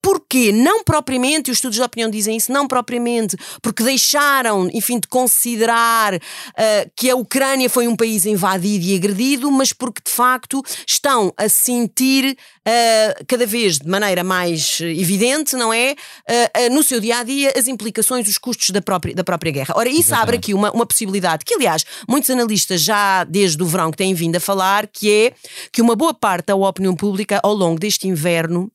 Porquê? 0.00 0.52
Não 0.52 0.84
propriamente, 0.84 1.48
e 1.48 1.52
os 1.52 1.58
estudos 1.58 1.76
de 1.76 1.82
opinião 1.82 2.08
dizem 2.08 2.36
isso, 2.36 2.52
não 2.52 2.68
propriamente 2.68 3.36
porque 3.60 3.82
deixaram, 3.82 4.68
enfim, 4.72 5.00
de 5.00 5.08
considerar 5.08 6.14
uh, 6.14 6.90
que 6.96 7.10
a 7.10 7.16
Ucrânia 7.16 7.68
foi 7.68 7.88
um 7.88 7.96
país 7.96 8.24
invadido 8.24 8.84
e 8.84 8.96
agredido, 8.96 9.50
mas 9.50 9.72
porque 9.72 10.00
de 10.04 10.10
facto 10.10 10.62
estão 10.86 11.32
a 11.36 11.48
sentir 11.48 12.36
uh, 12.66 13.24
cada 13.26 13.44
vez 13.44 13.78
de 13.78 13.88
maneira 13.88 14.22
mais 14.22 14.78
evidente, 14.80 15.56
não 15.56 15.72
é? 15.72 15.96
Uh, 16.28 16.74
no 16.74 16.82
seu 16.82 17.00
dia 17.00 17.18
a 17.18 17.24
dia, 17.24 17.52
as 17.56 17.66
implicações, 17.66 18.28
os 18.28 18.38
custos 18.38 18.70
da 18.70 18.80
própria, 18.80 19.14
da 19.14 19.24
própria 19.24 19.50
guerra. 19.50 19.74
Ora, 19.76 19.88
isso 19.88 20.00
Exatamente. 20.00 20.22
abre 20.22 20.36
aqui 20.36 20.54
uma, 20.54 20.70
uma 20.70 20.86
possibilidade 20.86 21.44
que, 21.44 21.54
aliás, 21.54 21.84
muitos 22.08 22.30
analistas 22.30 22.82
já 22.82 23.24
desde 23.24 23.60
o 23.62 23.66
verão 23.66 23.90
que 23.90 23.96
têm 23.96 24.14
vindo 24.14 24.36
a 24.36 24.40
falar, 24.40 24.86
que 24.86 25.10
é 25.10 25.32
que 25.72 25.82
uma 25.82 25.96
boa 25.96 26.14
parte 26.14 26.46
da 26.46 26.56
opinião 26.56 26.94
pública 26.94 27.40
ao 27.42 27.52
longo 27.52 27.80
deste 27.80 28.06
inverno 28.06 28.70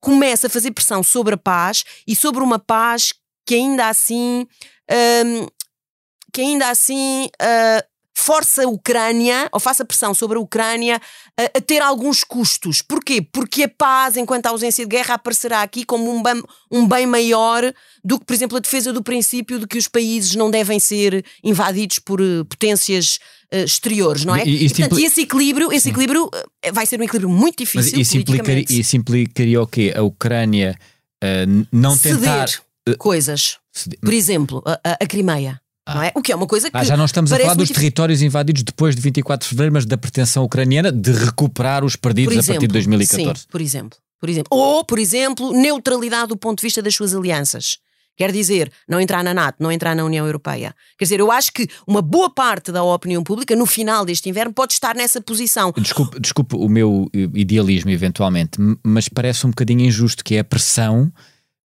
começa 0.00 0.46
a 0.46 0.50
fazer 0.50 0.70
pressão 0.70 1.02
sobre 1.02 1.34
a 1.34 1.38
paz 1.38 1.84
e 2.06 2.14
sobre 2.14 2.42
uma 2.42 2.58
paz 2.58 3.12
que 3.46 3.54
ainda 3.54 3.88
assim. 3.88 4.46
Um, 4.90 5.46
que 6.32 6.42
ainda 6.42 6.68
assim 6.68 7.26
uh, 7.42 7.88
força 8.18 8.64
a 8.64 8.68
Ucrânia, 8.68 9.48
ou 9.52 9.60
faça 9.60 9.84
pressão 9.84 10.12
sobre 10.12 10.36
a 10.36 10.40
Ucrânia, 10.40 11.00
a, 11.38 11.44
a, 11.44 11.60
ter 11.60 11.80
alguns 11.80 12.24
custos. 12.24 12.82
Porquê? 12.82 13.22
Porque 13.22 13.62
a 13.62 13.68
paz, 13.68 14.16
enquanto 14.16 14.46
a 14.46 14.50
ausência 14.50 14.84
de 14.84 14.90
guerra, 14.90 15.14
aparecerá 15.14 15.62
aqui 15.62 15.84
como 15.84 16.10
um 16.10 16.22
bem, 16.22 16.42
um 16.70 16.86
bem 16.86 17.06
maior 17.06 17.72
do 18.04 18.18
que, 18.18 18.26
por 18.26 18.34
exemplo, 18.34 18.56
a 18.56 18.60
defesa 18.60 18.92
do 18.92 19.02
princípio 19.02 19.60
de 19.60 19.66
que 19.66 19.78
os 19.78 19.86
países 19.86 20.34
não 20.34 20.50
devem 20.50 20.80
ser 20.80 21.24
invadidos 21.42 22.00
por 22.00 22.20
uh, 22.20 22.44
potências 22.44 23.18
uh, 23.52 23.64
exteriores, 23.64 24.24
não 24.24 24.34
é? 24.34 24.44
E, 24.46 24.66
e, 24.66 24.68
Portanto, 24.68 24.98
esse 24.98 25.22
equilíbrio, 25.22 25.72
esse 25.72 25.90
equilíbrio 25.90 26.26
uh, 26.26 26.72
vai 26.72 26.86
ser 26.86 27.00
um 27.00 27.04
equilíbrio 27.04 27.30
muito 27.30 27.58
difícil. 27.58 27.92
Mas 27.92 28.08
isso, 28.08 28.16
implicaria, 28.16 28.64
isso 28.68 28.96
implicaria 28.96 29.62
o 29.62 29.66
quê? 29.66 29.92
A 29.96 30.02
Ucrânia 30.02 30.78
não 31.72 31.96
Ceder 31.96 32.18
tentar. 32.18 32.48
Coisas. 32.98 33.58
Ceder. 33.72 33.98
Por 34.00 34.12
exemplo, 34.12 34.62
a, 34.64 34.96
a, 35.00 35.06
Crimeia. 35.06 35.60
Não 35.86 36.02
é? 36.02 36.12
O 36.14 36.20
que 36.20 36.30
é 36.32 36.36
uma 36.36 36.46
coisa 36.46 36.70
que. 36.70 36.76
Ah, 36.76 36.84
já 36.84 36.96
não 36.96 37.06
estamos 37.06 37.32
a 37.32 37.38
falar 37.38 37.54
dos 37.54 37.70
territórios 37.70 38.20
invadidos 38.20 38.62
depois 38.62 38.94
de 38.94 39.00
24 39.00 39.44
de 39.44 39.48
fevereiro, 39.48 39.72
mas 39.72 39.86
da 39.86 39.96
pretensão 39.96 40.44
ucraniana 40.44 40.92
de 40.92 41.12
recuperar 41.12 41.82
os 41.84 41.96
perdidos 41.96 42.34
exemplo, 42.34 42.50
a 42.50 42.54
partir 42.54 42.66
de 42.66 42.72
2014. 42.72 43.40
Sim, 43.40 43.46
por 43.50 43.60
exemplo, 43.60 43.98
por 44.20 44.28
exemplo. 44.28 44.48
Ou, 44.50 44.84
por 44.84 44.98
exemplo, 44.98 45.52
neutralidade 45.52 46.28
do 46.28 46.36
ponto 46.36 46.58
de 46.58 46.62
vista 46.62 46.82
das 46.82 46.94
suas 46.94 47.14
alianças. 47.14 47.78
Quer 48.18 48.32
dizer, 48.32 48.72
não 48.88 49.00
entrar 49.00 49.22
na 49.22 49.32
NATO, 49.32 49.62
não 49.62 49.70
entrar 49.70 49.94
na 49.94 50.04
União 50.04 50.26
Europeia. 50.26 50.74
Quer 50.98 51.04
dizer, 51.04 51.20
eu 51.20 51.30
acho 51.30 51.52
que 51.52 51.68
uma 51.86 52.02
boa 52.02 52.28
parte 52.28 52.72
da 52.72 52.82
opinião 52.82 53.22
pública, 53.22 53.54
no 53.54 53.64
final 53.64 54.04
deste 54.04 54.28
inverno, 54.28 54.52
pode 54.52 54.72
estar 54.72 54.96
nessa 54.96 55.20
posição. 55.20 55.72
Desculpe, 55.78 56.18
desculpe 56.18 56.56
o 56.56 56.68
meu 56.68 57.08
idealismo, 57.14 57.90
eventualmente, 57.90 58.58
mas 58.82 59.08
parece 59.08 59.46
um 59.46 59.50
bocadinho 59.50 59.82
injusto 59.82 60.24
que 60.24 60.34
é 60.34 60.40
a 60.40 60.44
pressão 60.44 61.12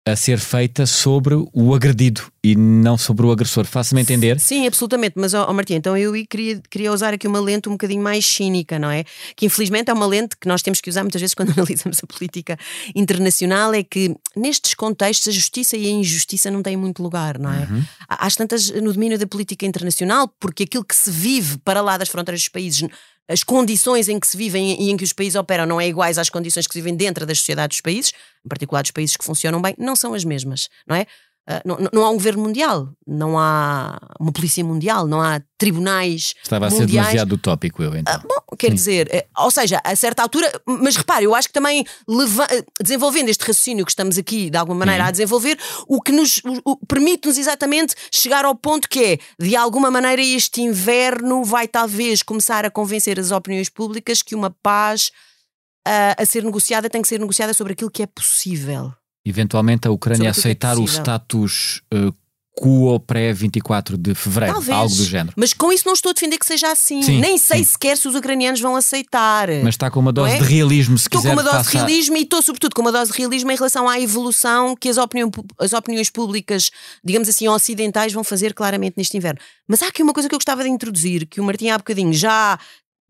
a 0.04 0.16
ser 0.16 0.40
feita 0.40 0.88
sobre 0.88 1.36
o 1.54 1.76
agredido 1.76 2.24
e 2.44 2.56
não 2.56 2.98
sobre 2.98 3.24
o 3.24 3.32
agressor. 3.32 3.66
Faça-me 3.66 4.02
entender? 4.02 4.40
Sim, 4.40 4.66
absolutamente. 4.66 5.14
Mas, 5.16 5.36
oh, 5.36 5.54
Martim, 5.54 5.76
então 5.76 5.96
eu 5.96 6.12
queria, 6.28 6.60
queria 6.72 6.92
usar 6.92 7.14
aqui 7.14 7.28
uma 7.28 7.40
lente 7.40 7.70
um 7.70 7.74
bocadinho 7.74 8.02
mais 8.02 8.26
cínica, 8.26 8.80
não 8.80 8.90
é? 8.90 9.04
Que 9.36 9.46
infelizmente 9.46 9.92
é 9.92 9.94
uma 9.94 10.08
lente 10.08 10.36
que 10.36 10.48
nós 10.48 10.64
temos 10.64 10.82
que 10.82 10.90
usar 10.90 11.04
muitas 11.04 11.22
vezes 11.22 11.36
quando 11.36 11.52
analisamos 11.52 12.00
a 12.04 12.08
política 12.08 12.58
internacional, 12.96 13.76
é 13.76 13.84
que 13.84 14.16
nestes 14.36 14.74
contextos 14.74 15.28
a 15.28 15.32
justiça 15.32 15.78
e 15.78 15.86
a 15.86 15.92
injustiça 15.92 16.50
não 16.50 16.64
têm 16.64 16.76
muito 16.76 17.04
lugar, 17.04 17.38
não 17.38 17.54
é? 17.54 17.68
Uhum. 17.70 17.84
Há, 18.10 18.26
há 18.26 18.32
tantas 18.32 18.72
no 18.72 18.92
domínio 18.92 19.20
da 19.20 19.28
política 19.28 19.68
internacional, 19.68 20.28
porque 20.40 20.64
aquilo 20.64 20.84
que 20.84 20.96
se 20.96 21.12
vive 21.12 21.60
para 21.60 21.80
lá 21.80 21.98
das 21.98 22.10
fronteiras 22.10 22.42
dos 22.42 22.50
países 22.50 22.90
as 23.28 23.44
condições 23.44 24.10
em 24.10 24.20
que 24.20 24.28
se 24.28 24.36
vivem 24.36 24.82
e 24.82 24.90
em 24.90 24.98
que 24.98 25.04
os 25.04 25.14
países 25.14 25.36
operam 25.36 25.66
não 25.66 25.80
é 25.80 25.88
iguais 25.88 26.18
às 26.18 26.30
condições 26.30 26.68
que 26.68 26.74
se 26.74 26.80
vivem 26.80 26.96
dentro 26.96 27.26
das 27.26 27.40
sociedades 27.40 27.78
dos 27.78 27.82
países, 27.82 28.12
em 28.46 28.50
particular 28.50 28.82
dos 28.82 28.92
países 28.92 29.16
que 29.16 29.24
funcionam 29.24 29.62
bem, 29.62 29.74
não 29.78 29.96
são 29.96 30.14
as 30.14 30.26
mesmas, 30.26 30.68
não 30.88 30.96
é? 30.96 31.06
Uh, 31.50 31.60
não, 31.66 31.90
não, 31.92 32.06
há 32.06 32.10
um 32.12 32.14
governo 32.14 32.44
mundial, 32.44 32.90
não 33.06 33.38
há 33.38 34.00
uma 34.20 34.32
polícia 34.32 34.64
mundial, 34.64 35.08
não 35.08 35.20
há 35.20 35.42
tribunais. 35.58 36.36
Estava 36.44 36.68
a 36.68 36.70
ser 36.70 36.86
demasiado 36.86 37.34
utópico, 37.34 37.82
eu 37.82 37.96
então. 37.96 38.16
Uh, 38.16 38.28
bom, 38.28 38.56
quer 38.56 38.70
Sim. 38.70 38.76
dizer, 38.76 39.08
uh, 39.08 39.44
ou 39.44 39.50
seja, 39.50 39.82
a 39.84 39.96
certa 39.96 40.22
altura, 40.22 40.52
mas 40.68 40.96
repare, 40.96 41.26
eu 41.26 41.34
acho 41.34 41.48
que 41.48 41.54
também 41.54 41.84
leva, 42.08 42.48
desenvolvendo 42.80 43.30
este 43.30 43.42
raciocínio 43.42 43.84
que 43.84 43.92
estamos 43.92 44.20
aqui 44.20 44.52
de 44.52 44.58
alguma 44.58 44.78
maneira 44.78 45.04
uhum. 45.04 45.10
a 45.10 45.12
desenvolver, 45.12 45.58
o 45.88 46.00
que 46.00 46.12
nos 46.12 46.44
permite-nos 46.88 47.40
exatamente 47.40 47.96
chegar 48.12 48.46
ao 48.46 48.54
ponto 48.54 48.88
que 48.88 49.04
é, 49.04 49.18
de 49.44 49.56
alguma 49.56 49.90
maneira, 49.90 50.22
este 50.22 50.62
inverno 50.62 51.44
vai 51.44 51.68
talvez 51.68 52.22
começar 52.22 52.66
a 52.66 52.70
convencer 52.70 53.20
as 53.20 53.32
opiniões 53.32 53.68
públicas 53.68 54.22
que 54.22 54.36
uma 54.36 54.52
paz 54.62 55.12
a 56.16 56.24
ser 56.28 56.44
negociada 56.44 56.88
tem 56.88 57.02
que 57.02 57.08
ser 57.08 57.20
negociada 57.20 57.56
sobre 57.56 57.74
aquilo 57.74 57.90
que 57.90 58.04
é 58.04 58.06
possível 58.06 58.94
eventualmente 59.26 59.88
a 59.88 59.92
Ucrânia 59.92 60.28
é 60.28 60.32
aceitar 60.32 60.78
o 60.78 60.86
status 60.86 61.82
uh, 61.94 62.14
quo 62.62 63.00
pré-24 63.00 63.96
de 63.98 64.14
fevereiro, 64.14 64.56
Talvez. 64.56 64.78
algo 64.78 64.96
do 64.96 65.06
género. 65.06 65.34
Mas 65.36 65.54
com 65.54 65.72
isso 65.72 65.84
não 65.86 65.94
estou 65.94 66.10
a 66.10 66.14
defender 66.14 66.38
que 66.38 66.46
seja 66.46 66.72
assim. 66.72 67.02
Sim, 67.02 67.20
Nem 67.20 67.38
sei 67.38 67.60
sim. 67.60 67.72
sequer 67.72 67.98
se 67.98 68.08
os 68.08 68.14
ucranianos 68.14 68.60
vão 68.60 68.76
aceitar. 68.76 69.48
Mas 69.64 69.76
está 69.76 69.90
com 69.90 70.00
uma 70.00 70.12
dose 70.12 70.36
é? 70.36 70.38
de 70.38 70.44
realismo, 70.44 70.98
se 70.98 71.06
estou 71.06 71.22
quiser. 71.22 71.30
Estou 71.30 71.44
com 71.44 71.50
uma 71.50 71.58
dose 71.58 71.72
de 71.72 71.78
realismo 71.78 72.18
e 72.18 72.22
estou, 72.22 72.42
sobretudo, 72.42 72.76
com 72.76 72.82
uma 72.82 72.92
dose 72.92 73.12
de 73.12 73.18
realismo 73.18 73.52
em 73.52 73.56
relação 73.56 73.88
à 73.88 74.00
evolução 74.00 74.76
que 74.76 74.90
as, 74.90 74.98
opinião, 74.98 75.32
as 75.60 75.74
opiniões 75.74 76.10
públicas, 76.10 76.72
digamos 77.04 77.30
assim, 77.30 77.48
ocidentais, 77.48 78.14
vão 78.14 78.24
fazer 78.24 78.54
claramente 78.54 78.96
neste 78.98 79.16
inverno. 79.18 79.40
Mas 79.68 79.82
há 79.82 79.88
aqui 79.88 80.04
uma 80.04 80.14
coisa 80.14 80.28
que 80.28 80.36
eu 80.36 80.40
gostava 80.40 80.64
de 80.64 80.70
introduzir, 80.70 81.26
que 81.26 81.40
o 81.40 81.44
Martim 81.44 81.70
há 81.70 81.78
bocadinho 81.78 82.14
já 82.14 82.60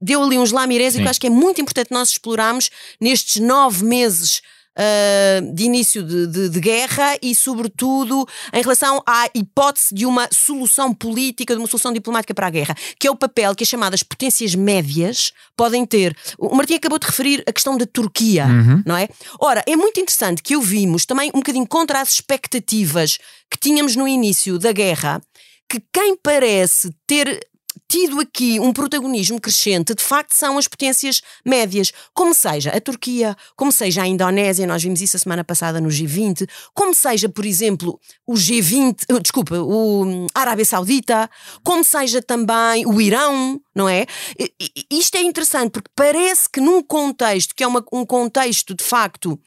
deu 0.01 0.23
ali 0.23 0.37
uns 0.37 0.51
lamirés 0.51 0.95
e 0.95 0.99
que 0.99 1.05
eu 1.05 1.09
acho 1.09 1.21
que 1.21 1.27
é 1.27 1.29
muito 1.29 1.61
importante 1.61 1.91
nós 1.91 2.09
explorarmos 2.09 2.69
nestes 2.99 3.41
nove 3.41 3.83
meses 3.83 4.41
uh, 4.77 5.53
de 5.53 5.63
início 5.63 6.03
de, 6.03 6.27
de, 6.27 6.49
de, 6.49 6.59
guerra 6.59 7.17
e, 7.21 7.33
sobretudo, 7.35 8.27
em 8.53 8.61
relação 8.61 9.01
à 9.05 9.27
hipótese 9.33 9.93
de 9.93 10.05
uma 10.05 10.27
solução 10.31 10.93
política, 10.93 11.53
de 11.53 11.59
uma 11.59 11.67
solução 11.67 11.93
diplomática 11.93 12.33
para 12.33 12.47
a 12.47 12.49
guerra, 12.49 12.75
que 12.99 13.07
é 13.07 13.11
o 13.11 13.15
papel 13.15 13.55
que 13.55 13.63
as 13.63 13.69
chamadas 13.69 14.03
potências 14.03 14.55
médias 14.55 15.31
podem 15.55 15.85
ter. 15.85 16.15
O 16.37 16.55
Martim 16.55 16.75
acabou 16.75 16.99
de 16.99 17.07
referir 17.07 17.43
a 17.47 17.51
questão 17.51 17.77
da 17.77 17.85
Turquia, 17.85 18.45
uhum. 18.45 18.83
não 18.85 18.95
é? 18.95 19.07
Ora, 19.39 19.63
é 19.67 19.75
muito 19.75 19.99
interessante 19.99 20.41
que 20.41 20.55
ouvimos 20.55 21.05
também 21.05 21.29
um 21.33 21.39
bocadinho 21.39 21.67
contra 21.67 22.01
as 22.01 22.11
expectativas 22.11 23.17
que 23.49 23.57
tínhamos 23.59 23.95
no 23.95 24.07
início 24.07 24.57
da 24.57 24.71
guerra, 24.71 25.21
que 25.69 25.81
quem 25.93 26.15
parece 26.17 26.89
ter 27.07 27.39
tido 27.87 28.19
aqui 28.19 28.59
um 28.59 28.73
protagonismo 28.73 29.39
crescente, 29.39 29.93
de 29.93 30.03
facto, 30.03 30.33
são 30.33 30.57
as 30.57 30.67
potências 30.67 31.21
médias, 31.45 31.91
como 32.13 32.33
seja 32.33 32.71
a 32.71 32.81
Turquia, 32.81 33.35
como 33.55 33.71
seja 33.71 34.03
a 34.03 34.07
Indonésia, 34.07 34.67
nós 34.67 34.83
vimos 34.83 35.01
isso 35.01 35.17
a 35.17 35.19
semana 35.19 35.43
passada 35.43 35.79
no 35.79 35.89
G20, 35.89 36.47
como 36.73 36.93
seja, 36.93 37.29
por 37.29 37.45
exemplo, 37.45 37.99
o 38.25 38.33
G20, 38.33 39.03
uh, 39.11 39.19
desculpa, 39.19 39.59
o 39.59 40.03
hum, 40.03 40.27
Arábia 40.33 40.65
Saudita, 40.65 41.29
como 41.63 41.83
seja 41.83 42.21
também 42.21 42.85
o 42.85 43.01
Irão, 43.01 43.59
não 43.75 43.87
é? 43.87 44.05
Isto 44.89 45.15
é 45.17 45.21
interessante 45.21 45.71
porque 45.71 45.91
parece 45.95 46.49
que 46.49 46.59
num 46.59 46.81
contexto 46.81 47.55
que 47.55 47.63
é 47.63 47.67
uma, 47.67 47.83
um 47.91 48.05
contexto 48.05 48.73
de 48.73 48.83
facto 48.83 49.39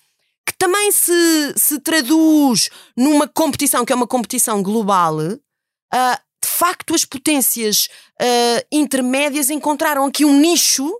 que 0.46 0.56
também 0.58 0.92
se, 0.92 1.54
se 1.56 1.80
traduz 1.80 2.68
numa 2.96 3.26
competição 3.26 3.84
que 3.84 3.92
é 3.92 3.96
uma 3.96 4.06
competição 4.06 4.62
global, 4.62 5.16
uh, 5.18 6.24
facto 6.54 6.94
as 6.94 7.04
potências 7.04 7.88
uh, 8.20 8.66
intermédias 8.70 9.50
encontraram 9.50 10.06
aqui 10.06 10.24
um 10.24 10.38
nicho 10.38 10.90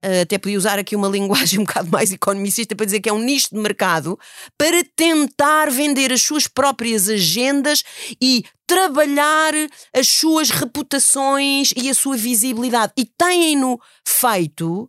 Uh, 0.00 0.22
até 0.22 0.38
podia 0.38 0.56
usar 0.56 0.78
aqui 0.78 0.94
uma 0.94 1.08
linguagem 1.10 1.58
um 1.58 1.64
bocado 1.64 1.90
mais 1.90 2.12
economicista 2.12 2.76
para 2.76 2.86
dizer 2.86 3.00
que 3.00 3.08
é 3.08 3.12
um 3.12 3.18
nicho 3.18 3.48
de 3.50 3.60
mercado, 3.60 4.16
para 4.56 4.84
tentar 4.94 5.72
vender 5.72 6.12
as 6.12 6.22
suas 6.22 6.46
próprias 6.46 7.08
agendas 7.08 7.82
e 8.22 8.44
trabalhar 8.64 9.52
as 9.92 10.06
suas 10.06 10.50
reputações 10.50 11.72
e 11.76 11.90
a 11.90 11.94
sua 11.94 12.16
visibilidade. 12.16 12.92
E 12.96 13.04
têm-no 13.04 13.80
feito 14.06 14.88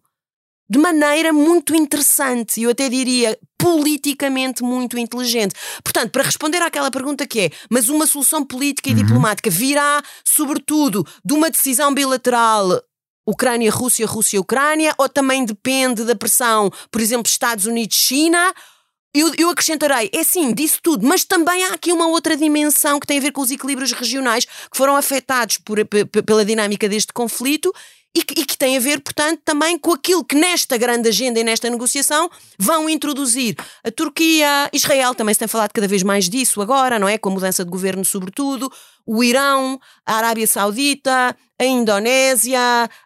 de 0.69 0.77
maneira 0.77 1.33
muito 1.33 1.75
interessante, 1.75 2.59
e 2.59 2.63
eu 2.63 2.69
até 2.69 2.87
diria 2.87 3.37
politicamente 3.57 4.63
muito 4.63 4.97
inteligente. 4.97 5.55
Portanto, 5.83 6.11
para 6.11 6.23
responder 6.23 6.61
àquela 6.61 6.91
pergunta 6.91 7.25
que 7.25 7.39
é, 7.39 7.49
mas 7.69 7.89
uma 7.89 8.05
solução 8.05 8.45
política 8.45 8.89
e 8.89 8.93
uhum. 8.93 8.99
diplomática 8.99 9.49
virá, 9.49 10.01
sobretudo, 10.23 11.05
de 11.25 11.33
uma 11.33 11.49
decisão 11.49 11.93
bilateral 11.93 12.81
Ucrânia-Rússia, 13.27 14.07
Rússia-Ucrânia, 14.07 14.93
ou 14.97 15.07
também 15.09 15.45
depende 15.45 16.03
da 16.03 16.15
pressão, 16.15 16.71
por 16.91 17.01
exemplo, 17.01 17.27
Estados 17.27 17.65
Unidos-China? 17.65 18.53
Eu, 19.13 19.33
eu, 19.37 19.49
acrescentarei, 19.49 20.09
é 20.13 20.23
sim, 20.23 20.53
disso 20.53 20.79
tudo, 20.83 21.05
mas 21.05 21.23
também 21.23 21.63
há 21.65 21.73
aqui 21.73 21.91
uma 21.91 22.07
outra 22.07 22.37
dimensão 22.37 22.99
que 22.99 23.07
tem 23.07 23.17
a 23.17 23.21
ver 23.21 23.31
com 23.31 23.41
os 23.41 23.49
equilíbrios 23.49 23.91
regionais 23.91 24.45
que 24.45 24.77
foram 24.77 24.95
afetados 24.95 25.57
por, 25.57 25.79
pela 26.25 26.45
dinâmica 26.45 26.87
deste 26.87 27.11
conflito 27.11 27.73
e 28.15 28.23
que, 28.23 28.41
e 28.41 28.45
que, 28.45 28.57
tem 28.57 28.75
a 28.75 28.79
ver, 28.79 28.99
portanto, 29.01 29.41
também 29.45 29.77
com 29.77 29.93
aquilo 29.93 30.23
que 30.23 30.35
nesta 30.35 30.77
grande 30.77 31.09
agenda 31.09 31.39
e 31.39 31.43
nesta 31.43 31.69
negociação 31.69 32.29
vão 32.57 32.89
introduzir. 32.89 33.55
A 33.83 33.91
Turquia, 33.91 34.69
Israel 34.73 35.13
também 35.13 35.33
se 35.33 35.39
tem 35.39 35.47
falado 35.47 35.71
cada 35.71 35.87
vez 35.87 36.01
mais 36.01 36.27
disso 36.27 36.61
agora, 36.61 36.97
não 36.97 37.07
é? 37.07 37.17
Com 37.17 37.29
a 37.29 37.33
mudança 37.33 37.63
de 37.63 37.69
governo, 37.69 38.03
sobretudo, 38.03 38.71
o 39.05 39.23
Irão, 39.23 39.79
a 40.05 40.15
Arábia 40.15 40.47
Saudita, 40.47 41.35
a 41.59 41.65
Indonésia, 41.65 42.59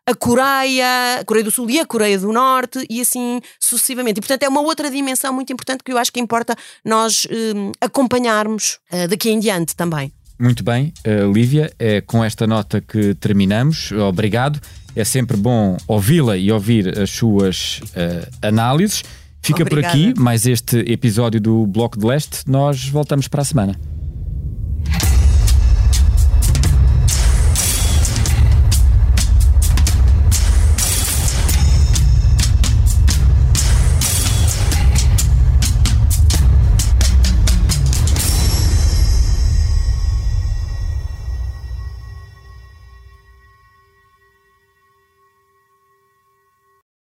a 0.05 0.15
Coreia, 0.15 1.19
a 1.19 1.25
Coreia 1.25 1.43
do 1.43 1.51
Sul 1.51 1.69
e 1.69 1.79
a 1.79 1.85
Coreia 1.85 2.19
do 2.19 2.31
Norte 2.31 2.85
e 2.89 3.01
assim 3.01 3.41
sucessivamente. 3.59 4.19
E, 4.19 4.21
portanto, 4.21 4.43
é 4.43 4.49
uma 4.49 4.61
outra 4.61 4.89
dimensão 4.89 5.33
muito 5.33 5.51
importante 5.51 5.83
que 5.83 5.91
eu 5.91 5.97
acho 5.97 6.11
que 6.11 6.19
importa 6.19 6.55
nós 6.85 7.27
um, 7.55 7.71
acompanharmos 7.81 8.79
uh, 8.91 9.07
daqui 9.07 9.29
em 9.29 9.39
diante 9.39 9.75
também. 9.75 10.13
Muito 10.39 10.63
bem, 10.63 10.93
uh, 11.05 11.31
Lívia, 11.31 11.73
é 11.79 12.01
com 12.01 12.23
esta 12.23 12.45
nota 12.45 12.81
que 12.81 13.15
terminamos. 13.15 13.91
Obrigado. 13.91 14.59
É 14.95 15.03
sempre 15.03 15.35
bom 15.37 15.77
ouvi-la 15.87 16.37
e 16.37 16.51
ouvir 16.51 16.99
as 16.99 17.09
suas 17.09 17.79
uh, 17.79 18.27
análises. 18.41 19.03
Fica 19.41 19.63
Obrigada. 19.63 19.93
por 19.93 19.97
aqui 19.97 20.19
mais 20.19 20.45
este 20.45 20.77
episódio 20.91 21.41
do 21.41 21.67
Bloco 21.67 21.99
de 21.99 22.05
Leste. 22.05 22.43
Nós 22.47 22.87
voltamos 22.87 23.27
para 23.27 23.41
a 23.41 23.45
semana. 23.45 23.92